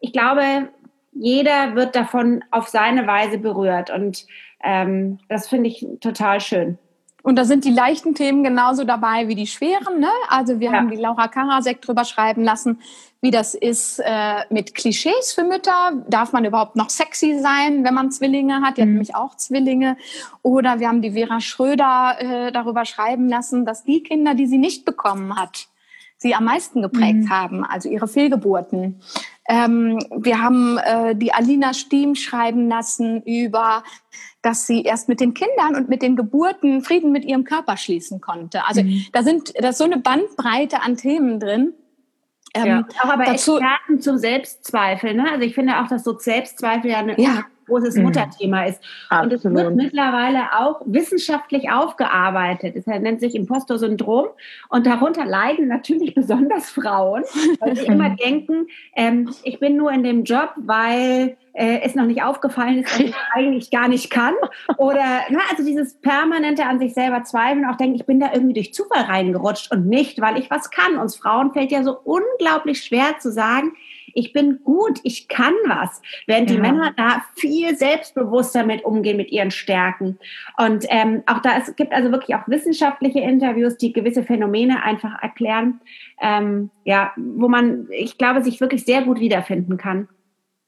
ich 0.00 0.12
glaube, 0.12 0.68
jeder 1.12 1.76
wird 1.76 1.94
davon 1.94 2.42
auf 2.50 2.66
seine 2.66 3.06
Weise 3.06 3.38
berührt 3.38 3.90
und 3.90 4.26
ähm, 4.64 5.18
das 5.28 5.48
finde 5.48 5.68
ich 5.68 5.86
total 6.00 6.40
schön. 6.40 6.78
Und 7.22 7.36
da 7.36 7.44
sind 7.44 7.64
die 7.64 7.70
leichten 7.70 8.14
Themen 8.14 8.42
genauso 8.42 8.84
dabei 8.84 9.28
wie 9.28 9.34
die 9.34 9.46
schweren. 9.46 10.00
Ne? 10.00 10.10
Also 10.28 10.60
wir 10.60 10.70
ja. 10.70 10.78
haben 10.78 10.90
die 10.90 10.96
Laura 10.96 11.28
Karasek 11.28 11.82
drüber 11.82 12.04
schreiben 12.04 12.44
lassen, 12.44 12.80
wie 13.20 13.30
das 13.30 13.54
ist 13.54 14.00
äh, 14.02 14.44
mit 14.48 14.74
Klischees 14.74 15.32
für 15.34 15.44
Mütter. 15.44 15.92
Darf 16.08 16.32
man 16.32 16.44
überhaupt 16.44 16.76
noch 16.76 16.88
sexy 16.88 17.38
sein, 17.38 17.84
wenn 17.84 17.94
man 17.94 18.10
Zwillinge 18.10 18.62
hat? 18.62 18.78
Die 18.78 18.82
mhm. 18.82 18.86
hat 18.86 18.92
nämlich 18.92 19.14
auch 19.14 19.36
Zwillinge. 19.36 19.96
Oder 20.42 20.80
wir 20.80 20.88
haben 20.88 21.02
die 21.02 21.12
Vera 21.12 21.40
Schröder 21.40 22.16
äh, 22.18 22.52
darüber 22.52 22.84
schreiben 22.84 23.28
lassen, 23.28 23.66
dass 23.66 23.84
die 23.84 24.02
Kinder, 24.02 24.34
die 24.34 24.46
sie 24.46 24.58
nicht 24.58 24.86
bekommen 24.86 25.36
hat, 25.36 25.68
sie 26.16 26.34
am 26.34 26.44
meisten 26.44 26.80
geprägt 26.82 27.24
mhm. 27.24 27.30
haben, 27.30 27.64
also 27.64 27.88
ihre 27.88 28.08
Fehlgeburten. 28.08 29.00
Ähm, 29.48 29.98
wir 30.16 30.40
haben 30.40 30.78
äh, 30.78 31.16
die 31.16 31.32
Alina 31.32 31.74
Stiem 31.74 32.14
schreiben 32.14 32.68
lassen 32.68 33.22
über, 33.22 33.82
dass 34.42 34.66
sie 34.66 34.82
erst 34.82 35.08
mit 35.08 35.20
den 35.20 35.34
Kindern 35.34 35.76
und 35.76 35.88
mit 35.88 36.02
den 36.02 36.16
Geburten 36.16 36.82
Frieden 36.82 37.12
mit 37.12 37.24
ihrem 37.24 37.44
Körper 37.44 37.76
schließen 37.76 38.20
konnte. 38.20 38.66
Also 38.66 38.82
mhm. 38.82 39.04
da 39.12 39.22
sind 39.22 39.52
da 39.60 39.68
ist 39.70 39.78
so 39.78 39.84
eine 39.84 39.98
Bandbreite 39.98 40.82
an 40.82 40.96
Themen 40.96 41.40
drin. 41.40 41.74
Ähm, 42.54 42.66
ja, 42.66 42.88
auch 43.02 43.10
aber 43.10 43.24
dazu, 43.24 43.58
Experten 43.58 44.00
zum 44.00 44.18
Selbstzweifel. 44.18 45.14
Ne? 45.14 45.30
Also 45.30 45.44
ich 45.44 45.54
finde 45.54 45.80
auch, 45.80 45.88
dass 45.88 46.04
so 46.04 46.18
Selbstzweifel 46.18 46.90
ja 46.90 46.98
eine 46.98 47.20
ja 47.20 47.44
großes 47.66 47.96
mhm. 47.96 48.04
Mutterthema 48.04 48.64
ist. 48.64 48.82
Absolut. 49.08 49.44
Und 49.44 49.56
es 49.56 49.64
wird 49.64 49.76
mittlerweile 49.76 50.58
auch 50.58 50.82
wissenschaftlich 50.86 51.70
aufgearbeitet. 51.70 52.76
Es 52.76 52.86
nennt 52.86 53.20
sich 53.20 53.34
Impostor-Syndrom. 53.34 54.28
Und 54.68 54.86
darunter 54.86 55.24
leiden 55.24 55.68
natürlich 55.68 56.14
besonders 56.20 56.70
Frauen, 56.70 57.24
weil 57.60 57.76
sie 57.76 57.86
immer 57.86 58.10
denken, 58.10 58.66
ähm, 58.96 59.30
ich 59.44 59.60
bin 59.60 59.76
nur 59.76 59.92
in 59.92 60.02
dem 60.02 60.24
Job, 60.24 60.52
weil 60.56 61.36
äh, 61.52 61.80
es 61.82 61.94
noch 61.94 62.06
nicht 62.06 62.22
aufgefallen 62.22 62.78
ist, 62.78 62.92
dass 62.92 63.00
ich 63.00 63.14
eigentlich 63.34 63.70
gar 63.70 63.88
nicht 63.88 64.10
kann. 64.10 64.34
Oder 64.76 65.20
na, 65.30 65.40
also 65.50 65.64
dieses 65.64 65.94
permanente 65.94 66.64
an 66.64 66.78
sich 66.78 66.94
selber 66.94 67.24
zweifeln, 67.24 67.64
auch 67.64 67.76
denken, 67.76 67.96
ich 67.96 68.06
bin 68.06 68.20
da 68.20 68.32
irgendwie 68.32 68.54
durch 68.54 68.74
Zufall 68.74 69.02
reingerutscht 69.02 69.72
und 69.72 69.86
nicht, 69.86 70.20
weil 70.20 70.38
ich 70.38 70.50
was 70.50 70.70
kann. 70.70 70.98
Uns 70.98 71.16
Frauen 71.16 71.52
fällt 71.52 71.72
ja 71.72 71.82
so 71.82 71.98
unglaublich 72.04 72.82
schwer 72.82 73.18
zu 73.18 73.32
sagen, 73.32 73.72
ich 74.14 74.32
bin 74.32 74.60
gut, 74.64 75.00
ich 75.02 75.28
kann 75.28 75.54
was. 75.66 76.00
Während 76.26 76.50
ja. 76.50 76.56
die 76.56 76.62
Männer 76.62 76.92
da 76.96 77.24
viel 77.36 77.76
selbstbewusster 77.76 78.64
mit 78.64 78.84
umgehen 78.84 79.16
mit 79.16 79.30
ihren 79.30 79.50
Stärken. 79.50 80.18
Und 80.56 80.84
ähm, 80.88 81.22
auch 81.26 81.40
da, 81.40 81.58
es 81.58 81.74
gibt 81.76 81.92
also 81.92 82.10
wirklich 82.10 82.34
auch 82.36 82.46
wissenschaftliche 82.46 83.20
Interviews, 83.20 83.76
die 83.76 83.92
gewisse 83.92 84.22
Phänomene 84.22 84.82
einfach 84.82 85.20
erklären, 85.22 85.80
ähm, 86.20 86.70
ja, 86.84 87.12
wo 87.16 87.48
man, 87.48 87.88
ich 87.90 88.18
glaube, 88.18 88.42
sich 88.42 88.60
wirklich 88.60 88.84
sehr 88.84 89.02
gut 89.02 89.20
wiederfinden 89.20 89.76
kann. 89.76 90.08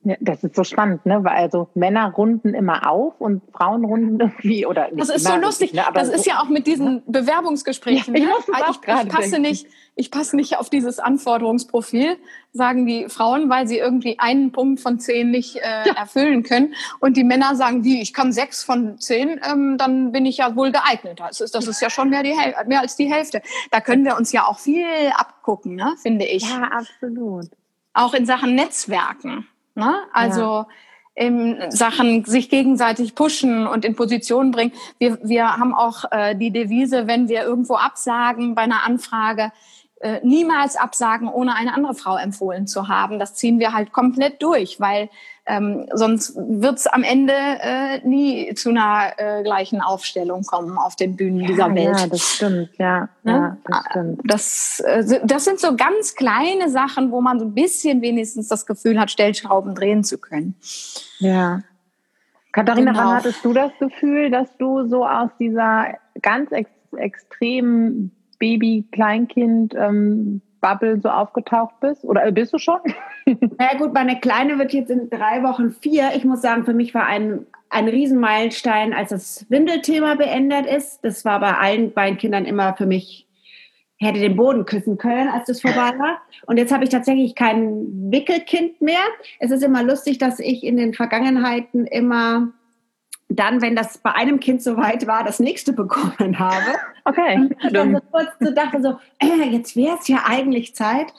Ja, 0.04 0.16
das 0.20 0.42
ist 0.42 0.56
so 0.56 0.64
spannend, 0.64 1.06
ne? 1.06 1.22
Weil 1.22 1.34
also 1.34 1.68
Männer 1.74 2.12
runden 2.12 2.54
immer 2.54 2.90
auf 2.90 3.20
und 3.20 3.40
Frauen 3.52 3.84
runden 3.84 4.18
irgendwie 4.18 4.66
oder 4.66 4.88
Das 4.92 5.10
ist 5.10 5.24
so 5.24 5.36
lustig. 5.36 5.72
Ne? 5.74 5.82
das 5.94 6.08
so 6.08 6.14
ist 6.14 6.26
ja 6.26 6.42
auch 6.42 6.48
mit 6.48 6.66
diesen 6.66 7.02
Bewerbungsgesprächen. 7.06 8.16
Ja, 8.16 8.22
ich, 8.40 8.48
ne? 8.48 8.54
ich, 8.70 9.04
ich, 9.04 9.08
passe 9.08 9.38
nicht, 9.38 9.66
ich 9.94 10.10
passe 10.10 10.34
nicht 10.34 10.58
auf 10.58 10.70
dieses 10.70 10.98
Anforderungsprofil, 10.98 12.16
sagen 12.52 12.84
die 12.86 13.08
Frauen, 13.08 13.48
weil 13.48 13.68
sie 13.68 13.78
irgendwie 13.78 14.18
einen 14.18 14.50
Punkt 14.50 14.80
von 14.80 14.98
zehn 14.98 15.30
nicht 15.30 15.56
äh, 15.56 15.86
ja. 15.86 15.94
erfüllen 15.94 16.42
können. 16.42 16.74
Und 16.98 17.16
die 17.16 17.24
Männer 17.24 17.54
sagen, 17.54 17.84
wie, 17.84 18.02
ich 18.02 18.12
kann 18.12 18.32
sechs 18.32 18.64
von 18.64 18.98
zehn, 18.98 19.40
ähm, 19.48 19.76
dann 19.78 20.10
bin 20.10 20.26
ich 20.26 20.38
ja 20.38 20.56
wohl 20.56 20.72
geeignet. 20.72 21.20
Das 21.20 21.40
ist, 21.40 21.54
das 21.54 21.68
ist 21.68 21.80
ja 21.80 21.90
schon 21.90 22.10
mehr, 22.10 22.24
die 22.24 22.34
mehr 22.66 22.80
als 22.80 22.96
die 22.96 23.12
Hälfte. 23.12 23.40
Da 23.70 23.80
können 23.80 24.04
wir 24.04 24.16
uns 24.16 24.32
ja 24.32 24.46
auch 24.46 24.58
viel 24.58 24.84
abgucken, 25.14 25.76
ne? 25.76 25.94
finde 26.02 26.24
ich. 26.24 26.42
Ja, 26.42 26.64
absolut. 26.72 27.50
Auch 27.94 28.14
in 28.14 28.26
Sachen 28.26 28.56
Netzwerken. 28.56 29.46
Ne? 29.74 29.94
Also 30.12 30.40
ja. 30.40 30.66
in 31.14 31.70
Sachen 31.70 32.24
sich 32.24 32.48
gegenseitig 32.48 33.14
pushen 33.14 33.66
und 33.66 33.84
in 33.84 33.94
Position 33.94 34.50
bringen. 34.50 34.72
Wir, 34.98 35.18
wir 35.22 35.56
haben 35.56 35.74
auch 35.74 36.04
äh, 36.10 36.34
die 36.34 36.50
Devise, 36.50 37.06
wenn 37.06 37.28
wir 37.28 37.42
irgendwo 37.42 37.74
absagen 37.74 38.54
bei 38.54 38.62
einer 38.62 38.84
Anfrage, 38.84 39.52
äh, 40.02 40.20
niemals 40.24 40.76
absagen, 40.76 41.28
ohne 41.28 41.54
eine 41.54 41.74
andere 41.74 41.94
Frau 41.94 42.16
empfohlen 42.16 42.66
zu 42.66 42.88
haben. 42.88 43.18
Das 43.18 43.34
ziehen 43.34 43.58
wir 43.58 43.72
halt 43.72 43.92
komplett 43.92 44.42
durch, 44.42 44.80
weil 44.80 45.08
ähm, 45.46 45.86
sonst 45.92 46.36
wird 46.36 46.78
es 46.78 46.86
am 46.86 47.02
Ende 47.02 47.32
äh, 47.32 48.06
nie 48.06 48.54
zu 48.54 48.70
einer 48.70 49.12
äh, 49.16 49.42
gleichen 49.42 49.80
Aufstellung 49.80 50.42
kommen 50.44 50.78
auf 50.78 50.94
den 50.94 51.16
Bühnen 51.16 51.40
ja, 51.40 51.46
dieser 51.46 51.74
Welt. 51.74 52.00
Ja, 52.00 52.06
das 52.06 52.34
stimmt, 52.34 52.70
ja. 52.78 53.08
Ne? 53.22 53.32
ja 53.32 53.56
das, 53.64 53.84
stimmt. 53.90 54.20
Das, 54.24 54.80
äh, 54.80 55.20
das 55.24 55.44
sind 55.44 55.60
so 55.60 55.76
ganz 55.76 56.14
kleine 56.14 56.68
Sachen, 56.68 57.10
wo 57.10 57.20
man 57.20 57.40
so 57.40 57.46
ein 57.46 57.54
bisschen 57.54 58.02
wenigstens 58.02 58.48
das 58.48 58.66
Gefühl 58.66 59.00
hat, 59.00 59.10
Stellschrauben 59.10 59.74
drehen 59.74 60.04
zu 60.04 60.18
können. 60.18 60.54
Ja. 61.18 61.62
Katharina, 62.52 62.92
genau. 62.92 63.04
wann 63.04 63.16
hattest 63.16 63.44
du 63.44 63.52
das 63.52 63.72
Gefühl, 63.80 64.30
dass 64.30 64.48
du 64.58 64.88
so 64.88 65.06
aus 65.06 65.30
dieser 65.38 65.94
ganz 66.20 66.52
ex 66.52 66.70
extremen 66.94 68.12
Baby, 68.42 68.84
Kleinkind, 68.90 69.72
ähm, 69.78 70.42
Bubble 70.60 71.00
so 71.00 71.10
aufgetaucht 71.10 71.78
bist? 71.78 72.02
Oder 72.02 72.28
bist 72.32 72.52
du 72.52 72.58
schon? 72.58 72.80
Na 73.24 73.72
ja, 73.72 73.78
gut, 73.78 73.94
meine 73.94 74.18
Kleine 74.18 74.58
wird 74.58 74.72
jetzt 74.72 74.90
in 74.90 75.08
drei 75.08 75.44
Wochen 75.44 75.70
vier. 75.70 76.10
Ich 76.16 76.24
muss 76.24 76.42
sagen, 76.42 76.64
für 76.64 76.74
mich 76.74 76.92
war 76.92 77.06
ein, 77.06 77.46
ein 77.70 77.86
Riesenmeilenstein, 77.86 78.94
als 78.94 79.10
das 79.10 79.46
Windelthema 79.48 80.16
beendet 80.16 80.66
ist. 80.66 81.04
Das 81.04 81.24
war 81.24 81.38
bei 81.38 81.56
allen 81.56 81.92
beiden 81.92 82.18
Kindern 82.18 82.44
immer 82.44 82.74
für 82.74 82.86
mich 82.86 83.28
hätte 83.98 84.18
den 84.18 84.34
Boden 84.34 84.66
küssen 84.66 84.98
können, 84.98 85.28
als 85.28 85.46
das 85.46 85.60
vorbei 85.60 85.76
war. 86.00 86.20
Und 86.46 86.56
jetzt 86.56 86.72
habe 86.72 86.82
ich 86.82 86.90
tatsächlich 86.90 87.36
kein 87.36 88.10
Wickelkind 88.10 88.82
mehr. 88.82 89.04
Es 89.38 89.52
ist 89.52 89.62
immer 89.62 89.84
lustig, 89.84 90.18
dass 90.18 90.40
ich 90.40 90.64
in 90.64 90.76
den 90.76 90.94
Vergangenheiten 90.94 91.86
immer 91.86 92.48
dann, 93.36 93.62
wenn 93.62 93.76
das 93.76 93.98
bei 93.98 94.12
einem 94.12 94.40
Kind 94.40 94.62
soweit 94.62 95.06
war, 95.06 95.24
das 95.24 95.40
nächste 95.40 95.72
bekommen 95.72 96.38
habe. 96.38 96.64
Okay. 97.04 97.34
Und 97.34 97.74
dann 97.74 97.96
so 97.96 98.00
kurz 98.12 98.28
so 98.38 98.54
dachte 98.54 98.80
so, 98.80 98.96
äh, 99.18 99.48
jetzt 99.50 99.74
wäre 99.74 99.96
es 100.00 100.06
ja 100.06 100.22
eigentlich 100.24 100.76
Zeit. 100.76 101.12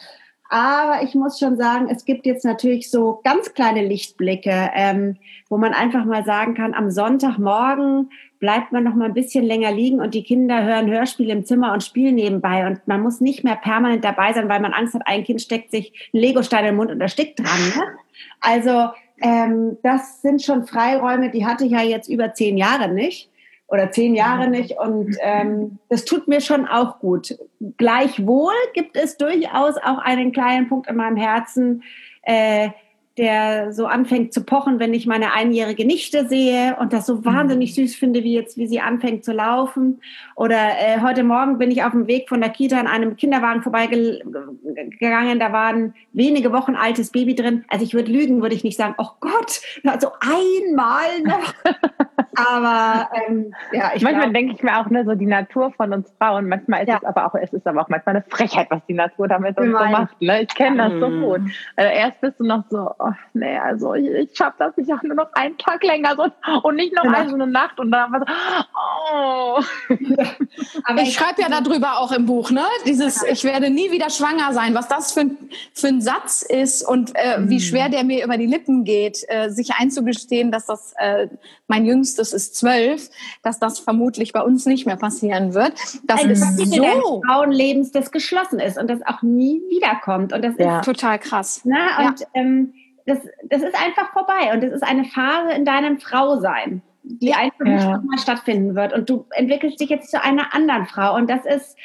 Aber 0.50 1.04
ich 1.04 1.14
muss 1.14 1.40
schon 1.40 1.58
sagen, 1.58 1.90
es 1.90 2.06
gibt 2.06 2.26
jetzt 2.26 2.46
natürlich 2.46 2.90
so 2.90 3.20
ganz 3.26 3.54
kleine 3.54 3.86
Lichtblicke, 3.86 4.70
ähm, 4.76 5.18
wo 5.50 5.58
man 5.58 5.74
einfach 5.74 6.06
mal 6.06 6.24
sagen 6.24 6.54
kann, 6.54 6.74
am 6.74 6.90
Sonntagmorgen 6.90 8.12
bleibt 8.40 8.72
man 8.72 8.84
noch 8.84 8.94
mal 8.94 9.06
ein 9.06 9.14
bisschen 9.14 9.44
länger 9.44 9.72
liegen 9.72 10.00
und 10.00 10.14
die 10.14 10.24
Kinder 10.24 10.64
hören 10.64 10.92
Hörspiele 10.92 11.34
im 11.34 11.44
Zimmer 11.44 11.74
und 11.74 11.82
spielen 11.84 12.16
nebenbei 12.16 12.68
und 12.68 12.88
man 12.88 13.02
muss 13.02 13.20
nicht 13.20 13.44
mehr 13.44 13.56
permanent 13.56 14.04
dabei 14.04 14.32
sein, 14.34 14.48
weil 14.48 14.60
man 14.60 14.74
Angst 14.74 14.94
hat, 14.94 15.02
ein 15.06 15.24
Kind 15.24 15.42
steckt 15.42 15.72
sich 15.72 15.92
einen 16.14 16.22
Legostein 16.22 16.66
im 16.66 16.76
Mund 16.76 16.92
und 16.92 17.02
erstickt 17.02 17.40
dran. 17.40 17.74
Ne? 17.76 17.84
Also 18.40 18.90
ähm, 19.22 19.78
das 19.84 20.22
sind 20.22 20.42
schon 20.42 20.66
Freiräume, 20.66 21.30
die 21.30 21.46
hatte 21.46 21.66
ich 21.66 21.72
ja 21.72 21.82
jetzt 21.82 22.10
über 22.10 22.34
zehn 22.34 22.58
Jahre 22.58 22.90
nicht 22.90 23.30
oder 23.68 23.92
zehn 23.92 24.16
Jahre 24.16 24.50
nicht 24.50 24.78
und 24.78 25.16
ähm, 25.22 25.80
das 25.90 26.06
tut 26.06 26.28
mir 26.28 26.42
schon 26.42 26.68
auch 26.68 27.00
gut. 27.00 27.38
Gleichwohl 27.78 28.54
gibt 28.74 28.96
es 28.98 29.18
durchaus 29.18 29.78
auch 29.78 29.98
einen 30.00 30.32
kleinen 30.32 30.68
Punkt 30.68 30.90
in 30.90 30.96
meinem 30.96 31.18
Herzen, 31.18 31.84
äh, 32.24 32.70
der 33.18 33.74
so 33.74 33.86
anfängt 33.86 34.34
zu 34.34 34.44
pochen, 34.44 34.80
wenn 34.80 34.94
ich 34.94 35.06
meine 35.06 35.34
einjährige 35.34 35.86
Nichte 35.86 36.28
sehe 36.28 36.76
und 36.80 36.94
das 36.94 37.06
so 37.06 37.18
mhm. 37.18 37.26
wahnsinnig 37.26 37.76
süß 37.76 37.96
finde, 37.96 38.24
wie 38.24 38.34
jetzt, 38.34 38.58
wie 38.58 38.66
sie 38.66 38.82
anfängt 38.82 39.24
zu 39.24 39.34
laufen. 39.34 40.02
Oder 40.36 40.58
äh, 40.80 41.00
heute 41.02 41.24
Morgen 41.24 41.60
bin 41.60 41.70
ich 41.70 41.84
auf 41.84 41.92
dem 41.92 42.08
Weg 42.08 42.28
von 42.28 42.42
der 42.42 42.50
Kita 42.50 42.80
an 42.80 42.88
einem 42.88 43.16
Kinderwagen 43.16 43.62
vorbeigegangen. 43.62 45.40
Da 45.40 45.54
war 45.54 45.68
ein 45.68 45.94
wenige 46.12 46.52
Wochen 46.52 46.76
altes 46.76 47.12
Baby 47.12 47.36
drin. 47.36 47.66
Also 47.68 47.86
ich 47.86 47.94
würde 47.94 48.12
lügen, 48.12 48.42
würde 48.42 48.56
ich 48.56 48.64
nicht 48.64 48.78
sagen, 48.78 48.96
oh 48.98 49.10
Gott, 49.20 49.62
also 49.84 50.10
einmal 50.20 51.22
noch. 51.24 51.54
aber 52.36 53.10
ähm, 53.28 53.54
ja, 53.72 53.92
ich 53.94 54.02
manchmal 54.02 54.34
denke 54.34 54.56
ich 54.56 54.64
mir 54.64 54.80
auch 54.80 54.90
ne, 54.90 55.06
so 55.06 55.14
die 55.14 55.28
Natur 55.28 55.72
von 55.74 55.94
uns 55.94 56.12
Frauen. 56.20 56.50
Manchmal 56.50 56.82
ist 56.82 56.90
ja. 56.90 56.98
es 56.98 57.04
aber 57.04 57.28
auch, 57.28 57.36
es 57.36 57.54
ist 57.54 57.68
aber 57.68 57.82
auch 57.82 57.90
manchmal 57.90 58.16
eine 58.16 58.26
Frechheit, 58.28 58.72
was 58.72 58.82
die 58.88 58.94
Natur 58.94 59.28
damit 59.28 59.58
uns 59.60 59.78
so 59.78 59.86
macht. 59.86 60.20
Ne? 60.20 60.42
Ich 60.42 60.56
kenne 60.56 60.78
das 60.78 60.94
so 61.00 61.10
gut. 61.10 61.42
Also 61.76 61.92
erst 61.92 62.22
bist 62.22 62.40
du 62.40 62.46
noch 62.46 62.64
so, 62.70 62.92
oh, 63.04 63.12
nee, 63.34 63.58
also 63.58 63.94
ich, 63.94 64.08
ich 64.08 64.38
schaffe 64.38 64.56
das 64.60 64.78
nicht 64.78 64.92
auch 64.92 65.02
nur 65.04 65.16
noch 65.16 65.32
einen 65.34 65.58
Tag 65.58 65.84
länger 65.84 66.16
so, 66.16 66.60
und 66.64 66.76
nicht 66.76 66.96
noch 66.96 67.04
genau. 67.04 67.18
eine, 67.18 67.30
so 67.30 67.36
eine 67.36 67.48
Nacht 67.48 67.80
und 67.80 67.92
dann 67.92 68.12
war 68.12 68.20
so, 68.20 68.26
oh. 69.12 69.96
Aber 70.86 71.02
ich, 71.02 71.10
ich 71.10 71.16
schreibe 71.16 71.42
ja 71.42 71.50
darüber 71.50 72.00
auch 72.00 72.12
im 72.12 72.26
Buch, 72.26 72.52
ne? 72.52 72.64
Dieses, 72.86 73.24
ich 73.24 73.44
werde 73.44 73.70
nie 73.70 73.92
wieder 73.92 74.10
schwanger 74.10 74.54
sein, 74.54 74.74
was 74.74 74.88
das 74.88 75.12
für 75.12 75.22
ein, 75.22 75.38
für 75.74 75.88
ein 75.88 76.02
Satz 76.02 76.42
ist 76.42 76.84
und 76.84 77.12
äh, 77.16 77.40
mhm. 77.40 77.50
wie 77.50 77.60
schwer 77.60 77.90
der 77.90 78.04
mir 78.04 78.24
über 78.24 78.38
die 78.38 78.46
Lippen 78.46 78.84
geht, 78.84 79.24
äh, 79.28 79.50
sich 79.50 79.72
einzugestehen, 79.76 80.52
dass 80.52 80.66
das 80.66 80.94
äh, 80.98 81.28
mein 81.68 81.86
jüngstes 81.86 82.34
ist 82.34 82.56
zwölf, 82.56 83.10
dass 83.42 83.60
das 83.60 83.80
vermutlich 83.80 84.34
bei 84.34 84.42
uns 84.42 84.66
nicht 84.66 84.86
mehr 84.86 84.98
passieren 84.98 85.54
wird. 85.54 85.74
Das 86.04 86.24
ist 86.24 86.58
so 86.58 87.22
Frauenlebens, 87.26 87.92
das 87.92 88.12
geschlossen 88.12 88.60
ist 88.60 88.78
und 88.78 88.90
das 88.90 89.00
auch 89.06 89.22
nie 89.22 89.62
wiederkommt 89.70 90.34
und 90.34 90.44
das 90.44 90.56
ja. 90.58 90.80
ist 90.80 90.86
total 90.86 91.20
krass. 91.20 91.62
Na, 91.64 92.08
und 92.08 92.20
ja. 92.20 92.28
ähm, 92.34 92.74
das, 93.06 93.20
das 93.44 93.62
ist 93.62 93.76
einfach 93.76 94.12
vorbei 94.14 94.54
und 94.54 94.64
das 94.64 94.72
ist 94.72 94.84
eine 94.84 95.06
Phase 95.06 95.54
in 95.54 95.66
deinem 95.66 96.00
Frausein, 96.00 96.82
die 97.04 97.34
einfach 97.34 97.66
ja. 97.66 97.74
nicht 97.74 97.88
nochmal 97.88 98.18
stattfinden 98.18 98.76
wird. 98.76 98.94
Und 98.94 99.10
du 99.10 99.26
entwickelst 99.32 99.80
dich 99.80 99.90
jetzt 99.90 100.10
zu 100.12 100.22
einer 100.22 100.54
anderen 100.56 100.86
Frau 100.86 101.16
und 101.16 101.30
das 101.30 101.46
ist, 101.46 101.78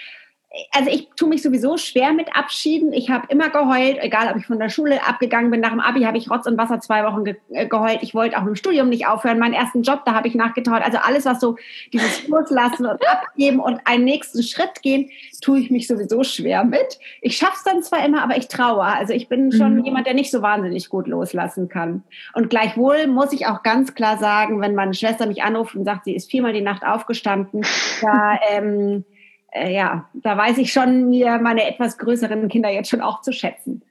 also 0.72 0.90
ich 0.90 1.10
tue 1.14 1.28
mich 1.28 1.42
sowieso 1.42 1.76
schwer 1.76 2.12
mit 2.14 2.34
Abschieden. 2.34 2.92
Ich 2.94 3.10
habe 3.10 3.26
immer 3.28 3.50
geheult, 3.50 3.98
egal 4.00 4.30
ob 4.30 4.38
ich 4.38 4.46
von 4.46 4.58
der 4.58 4.70
Schule 4.70 5.06
abgegangen 5.06 5.50
bin. 5.50 5.60
Nach 5.60 5.70
dem 5.70 5.80
Abi 5.80 6.02
habe 6.02 6.16
ich 6.16 6.30
Rotz 6.30 6.46
und 6.46 6.56
Wasser 6.56 6.80
zwei 6.80 7.04
Wochen 7.04 7.24
ge 7.24 7.36
äh, 7.50 7.66
geheult. 7.66 7.98
Ich 8.00 8.14
wollte 8.14 8.38
auch 8.38 8.46
im 8.46 8.56
Studium 8.56 8.88
nicht 8.88 9.06
aufhören. 9.06 9.38
Meinen 9.38 9.52
ersten 9.52 9.82
Job, 9.82 10.02
da 10.06 10.14
habe 10.14 10.26
ich 10.26 10.34
nachgetraut. 10.34 10.80
Also 10.82 10.98
alles, 10.98 11.26
was 11.26 11.40
so 11.40 11.56
dieses 11.92 12.26
Loslassen 12.28 12.86
und 12.86 13.06
Abgeben 13.06 13.60
und 13.60 13.80
einen 13.84 14.04
nächsten 14.04 14.42
Schritt 14.42 14.80
gehen, 14.80 15.10
tue 15.42 15.60
ich 15.60 15.70
mich 15.70 15.86
sowieso 15.86 16.24
schwer 16.24 16.64
mit. 16.64 16.98
Ich 17.20 17.36
schaffe 17.36 17.56
es 17.56 17.64
dann 17.64 17.82
zwar 17.82 18.04
immer, 18.04 18.22
aber 18.22 18.38
ich 18.38 18.48
traue. 18.48 18.84
Also 18.84 19.12
ich 19.12 19.28
bin 19.28 19.52
schon 19.52 19.76
mhm. 19.76 19.84
jemand, 19.84 20.06
der 20.06 20.14
nicht 20.14 20.30
so 20.30 20.40
wahnsinnig 20.40 20.88
gut 20.88 21.08
loslassen 21.08 21.68
kann. 21.68 22.04
Und 22.32 22.48
gleichwohl 22.48 23.06
muss 23.06 23.34
ich 23.34 23.46
auch 23.46 23.62
ganz 23.62 23.94
klar 23.94 24.16
sagen, 24.16 24.62
wenn 24.62 24.74
meine 24.74 24.94
Schwester 24.94 25.26
mich 25.26 25.42
anruft 25.42 25.74
und 25.74 25.84
sagt, 25.84 26.06
sie 26.06 26.16
ist 26.16 26.30
viermal 26.30 26.54
die 26.54 26.62
Nacht 26.62 26.84
aufgestanden, 26.84 27.66
da... 28.00 28.38
Ähm, 28.50 29.04
äh, 29.52 29.72
ja, 29.72 30.08
da 30.14 30.36
weiß 30.36 30.58
ich 30.58 30.72
schon, 30.72 31.08
mir 31.08 31.38
meine 31.38 31.66
etwas 31.66 31.98
größeren 31.98 32.48
Kinder 32.48 32.70
jetzt 32.70 32.90
schon 32.90 33.00
auch 33.00 33.22
zu 33.22 33.32
schätzen. 33.32 33.82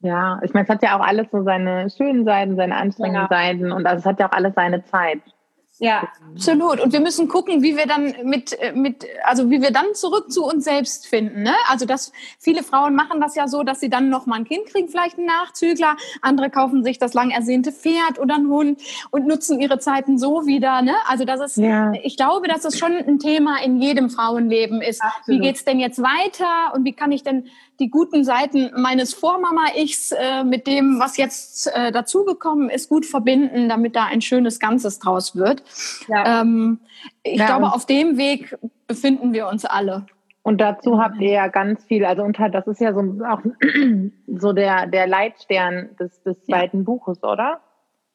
Ja, 0.00 0.40
ich 0.42 0.52
meine, 0.52 0.64
es 0.64 0.70
hat 0.70 0.82
ja 0.82 0.98
auch 0.98 1.04
alles 1.04 1.28
so 1.32 1.42
seine 1.44 1.88
schönen 1.88 2.24
Seiten, 2.24 2.56
seine 2.56 2.76
anstrengenden 2.76 3.22
ja. 3.22 3.28
Seiten 3.28 3.72
und 3.72 3.86
also 3.86 4.00
es 4.00 4.06
hat 4.06 4.20
ja 4.20 4.28
auch 4.28 4.32
alles 4.32 4.54
seine 4.54 4.84
Zeit. 4.84 5.20
Ja, 5.80 6.08
absolut. 6.32 6.80
Und 6.80 6.92
wir 6.92 7.00
müssen 7.00 7.26
gucken, 7.26 7.62
wie 7.62 7.76
wir 7.76 7.86
dann 7.86 8.14
mit, 8.22 8.52
äh, 8.60 8.72
mit, 8.72 9.06
also 9.24 9.50
wie 9.50 9.60
wir 9.60 9.72
dann 9.72 9.94
zurück 9.94 10.30
zu 10.30 10.44
uns 10.44 10.64
selbst 10.64 11.08
finden. 11.08 11.42
Ne? 11.42 11.54
Also 11.68 11.84
dass 11.84 12.12
viele 12.38 12.62
Frauen 12.62 12.94
machen 12.94 13.20
das 13.20 13.34
ja 13.34 13.48
so, 13.48 13.64
dass 13.64 13.80
sie 13.80 13.90
dann 13.90 14.08
noch 14.08 14.26
mal 14.26 14.36
ein 14.36 14.44
Kind 14.44 14.66
kriegen, 14.66 14.88
vielleicht 14.88 15.18
einen 15.18 15.26
Nachzügler. 15.26 15.96
Andere 16.22 16.50
kaufen 16.50 16.84
sich 16.84 16.98
das 16.98 17.12
lang 17.12 17.30
ersehnte 17.30 17.72
Pferd 17.72 18.20
oder 18.20 18.36
einen 18.36 18.48
Hund 18.48 18.80
und 19.10 19.26
nutzen 19.26 19.60
ihre 19.60 19.80
Zeiten 19.80 20.16
so 20.16 20.46
wieder. 20.46 20.80
Ne? 20.82 20.94
Also 21.08 21.24
das 21.24 21.40
ist, 21.40 21.56
ja. 21.56 21.92
ich 22.02 22.16
glaube, 22.16 22.46
dass 22.46 22.64
es 22.64 22.78
schon 22.78 22.92
ein 22.92 23.18
Thema 23.18 23.60
in 23.64 23.80
jedem 23.80 24.10
Frauenleben 24.10 24.80
ist. 24.80 25.02
Absolut. 25.02 25.26
Wie 25.26 25.44
geht's 25.44 25.64
denn 25.64 25.80
jetzt 25.80 26.00
weiter 26.00 26.72
und 26.74 26.84
wie 26.84 26.92
kann 26.92 27.10
ich 27.10 27.24
denn 27.24 27.48
die 27.80 27.90
guten 27.90 28.24
Seiten 28.24 28.70
meines 28.76 29.14
Vormama-Ichs 29.14 30.12
äh, 30.12 30.44
mit 30.44 30.66
dem, 30.66 30.98
was 31.00 31.16
jetzt 31.16 31.66
äh, 31.74 31.92
dazugekommen 31.92 32.70
ist, 32.70 32.88
gut 32.88 33.06
verbinden, 33.06 33.68
damit 33.68 33.96
da 33.96 34.04
ein 34.04 34.20
schönes 34.20 34.60
Ganzes 34.60 34.98
draus 34.98 35.36
wird. 35.36 35.62
Ja. 36.08 36.40
Ähm, 36.40 36.80
ich 37.22 37.38
ja, 37.38 37.46
glaube, 37.46 37.72
auf 37.72 37.86
dem 37.86 38.16
Weg 38.16 38.56
befinden 38.86 39.32
wir 39.32 39.48
uns 39.48 39.64
alle. 39.64 40.06
Und 40.42 40.60
dazu 40.60 40.98
habt 40.98 41.20
ihr 41.20 41.30
ja 41.30 41.48
ganz 41.48 41.84
viel, 41.84 42.04
also 42.04 42.22
unter, 42.22 42.50
das 42.50 42.66
ist 42.66 42.80
ja 42.80 42.92
so 42.92 43.00
auch 43.24 43.40
so 44.26 44.52
der, 44.52 44.86
der 44.86 45.06
Leitstern 45.06 45.96
des, 45.98 46.22
des 46.22 46.42
zweiten 46.44 46.84
Buches, 46.84 47.22
oder? 47.24 47.60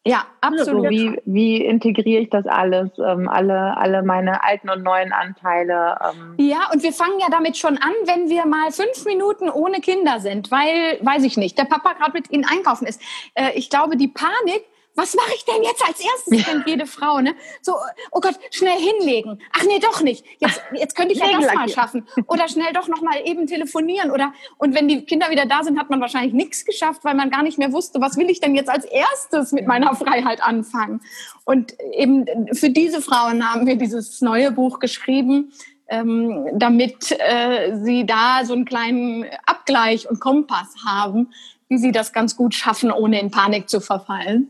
Ja, 0.06 0.26
absolut. 0.40 0.90
Wie, 0.90 1.20
wie 1.26 1.58
integriere 1.64 2.22
ich 2.22 2.30
das 2.30 2.46
alles, 2.46 2.90
ähm, 2.98 3.28
alle, 3.28 3.76
alle 3.78 4.02
meine 4.02 4.44
alten 4.44 4.70
und 4.70 4.82
neuen 4.82 5.12
Anteile? 5.12 5.98
Ähm. 6.02 6.36
Ja, 6.38 6.70
und 6.74 6.84
wir 6.84 6.94
fangen 6.94 7.20
ja 7.20 7.28
damit 7.30 7.58
schon 7.58 7.78
an, 7.78 7.92
wenn 8.06 8.30
wir 8.30 8.46
mal 8.46 8.72
fünf 8.72 9.06
Minuten 9.06 9.50
ohne 9.50 9.82
Kinder 9.82 10.20
sind, 10.20 10.52
weil, 10.52 11.00
weiß 11.02 11.24
ich 11.26 11.36
nicht, 11.36 11.58
der 11.58 11.66
Papa 11.66 11.94
gerade 11.94 12.14
mit 12.14 12.32
ihnen 12.32 12.46
einkaufen 12.46 12.88
ist. 12.88 13.02
Äh, 13.34 13.52
ich 13.56 13.70
glaube, 13.70 13.98
die 13.98 14.08
Panik 14.08 14.64
was 15.00 15.16
mache 15.16 15.32
ich 15.36 15.46
denn 15.46 15.64
jetzt 15.64 15.82
als 15.88 16.00
erstes, 16.00 16.46
kennt 16.46 16.68
jede 16.68 16.86
Frau, 16.86 17.22
ne? 17.22 17.36
So, 17.62 17.74
oh 18.12 18.20
Gott, 18.20 18.36
schnell 18.52 18.78
hinlegen. 18.78 19.42
Ach 19.54 19.64
nee, 19.64 19.80
doch 19.80 20.02
nicht. 20.02 20.26
Jetzt, 20.40 20.62
jetzt 20.74 20.96
könnte 20.96 21.14
ich 21.14 21.20
ja 21.20 21.28
das 21.40 21.54
mal 21.54 21.70
schaffen. 21.70 22.06
Oder 22.28 22.48
schnell 22.48 22.74
doch 22.74 22.88
noch 22.88 23.02
mal 23.02 23.22
eben 23.26 23.48
telefonieren. 23.48 24.12
Oder, 24.12 24.34
und 24.58 24.76
wenn 24.76 24.88
die 24.88 25.06
Kinder 25.06 25.30
wieder 25.30 25.46
da 25.46 25.64
sind, 25.64 25.80
hat 25.80 25.90
man 25.90 26.02
wahrscheinlich 26.02 26.34
nichts 26.34 26.66
geschafft, 26.66 27.04
weil 27.04 27.16
man 27.16 27.30
gar 27.30 27.44
nicht 27.44 27.58
mehr 27.58 27.72
wusste, 27.72 28.02
was 28.02 28.18
will 28.18 28.30
ich 28.30 28.42
denn 28.42 28.56
jetzt 28.56 28.70
als 28.70 28.86
erstes 28.86 29.52
mit 29.54 29.68
meiner 29.68 29.96
Freiheit 29.96 30.44
anfangen. 30.44 31.02
Und 31.46 31.76
eben 31.94 32.26
für 32.54 32.70
diese 32.70 33.02
Frauen 33.02 33.50
haben 33.50 33.66
wir 33.66 33.78
dieses 33.78 34.22
neue 34.22 34.52
Buch 34.52 34.80
geschrieben, 34.80 35.54
ähm, 35.88 36.48
damit 36.54 37.16
äh, 37.20 37.78
sie 37.78 38.06
da 38.06 38.42
so 38.44 38.54
einen 38.54 38.66
kleinen 38.66 39.26
Abgleich 39.46 40.10
und 40.10 40.20
Kompass 40.20 40.76
haben, 40.86 41.32
wie 41.70 41.78
sie 41.78 41.92
das 41.92 42.14
ganz 42.14 42.36
gut 42.36 42.54
schaffen, 42.54 42.92
ohne 42.92 43.20
in 43.20 43.32
Panik 43.32 43.70
zu 43.70 43.80
verfallen. 43.80 44.50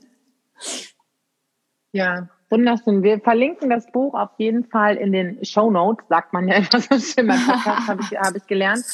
Ja, 1.92 2.30
wunderschön. 2.50 3.02
Wir 3.02 3.20
verlinken 3.20 3.70
das 3.70 3.92
Buch 3.92 4.14
auf 4.14 4.30
jeden 4.38 4.66
Fall 4.66 4.96
in 4.96 5.12
den 5.12 5.44
Show 5.44 5.72
Notes, 5.72 6.08
sagt 6.08 6.34
man 6.34 6.48
ja 6.48 6.58
immer 6.58 6.80
so 6.80 7.00
schön 7.00 7.28
beim 7.28 7.48
habe 7.48 8.02
ich, 8.02 8.18
hab 8.18 8.36
ich 8.36 8.46
gelernt. 8.46 8.86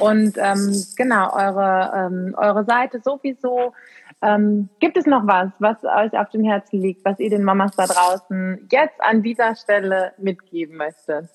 Und 0.00 0.36
ähm, 0.38 0.84
genau, 0.96 1.32
eure, 1.32 1.92
ähm, 1.94 2.34
eure 2.36 2.64
Seite 2.64 3.00
sowieso. 3.00 3.74
Ähm, 4.22 4.68
gibt 4.80 4.96
es 4.96 5.06
noch 5.06 5.26
was, 5.26 5.50
was 5.58 5.82
euch 5.84 6.16
auf 6.18 6.30
dem 6.30 6.44
Herzen 6.44 6.80
liegt, 6.80 7.04
was 7.04 7.18
ihr 7.18 7.30
den 7.30 7.42
Mamas 7.42 7.74
da 7.76 7.86
draußen 7.86 8.68
jetzt 8.70 9.00
an 9.00 9.22
dieser 9.22 9.56
Stelle 9.56 10.12
mitgeben 10.18 10.76
möchtet? 10.76 11.28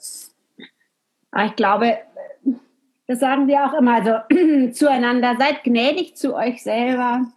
Ah, 1.31 1.45
ich 1.45 1.55
glaube, 1.55 1.97
das 3.07 3.19
sagen 3.19 3.47
wir 3.47 3.65
auch 3.65 3.73
immer, 3.73 3.95
also 3.95 4.71
zueinander, 4.71 5.35
seid 5.37 5.63
gnädig 5.63 6.15
zu 6.15 6.35
euch 6.35 6.63
selber 6.63 7.27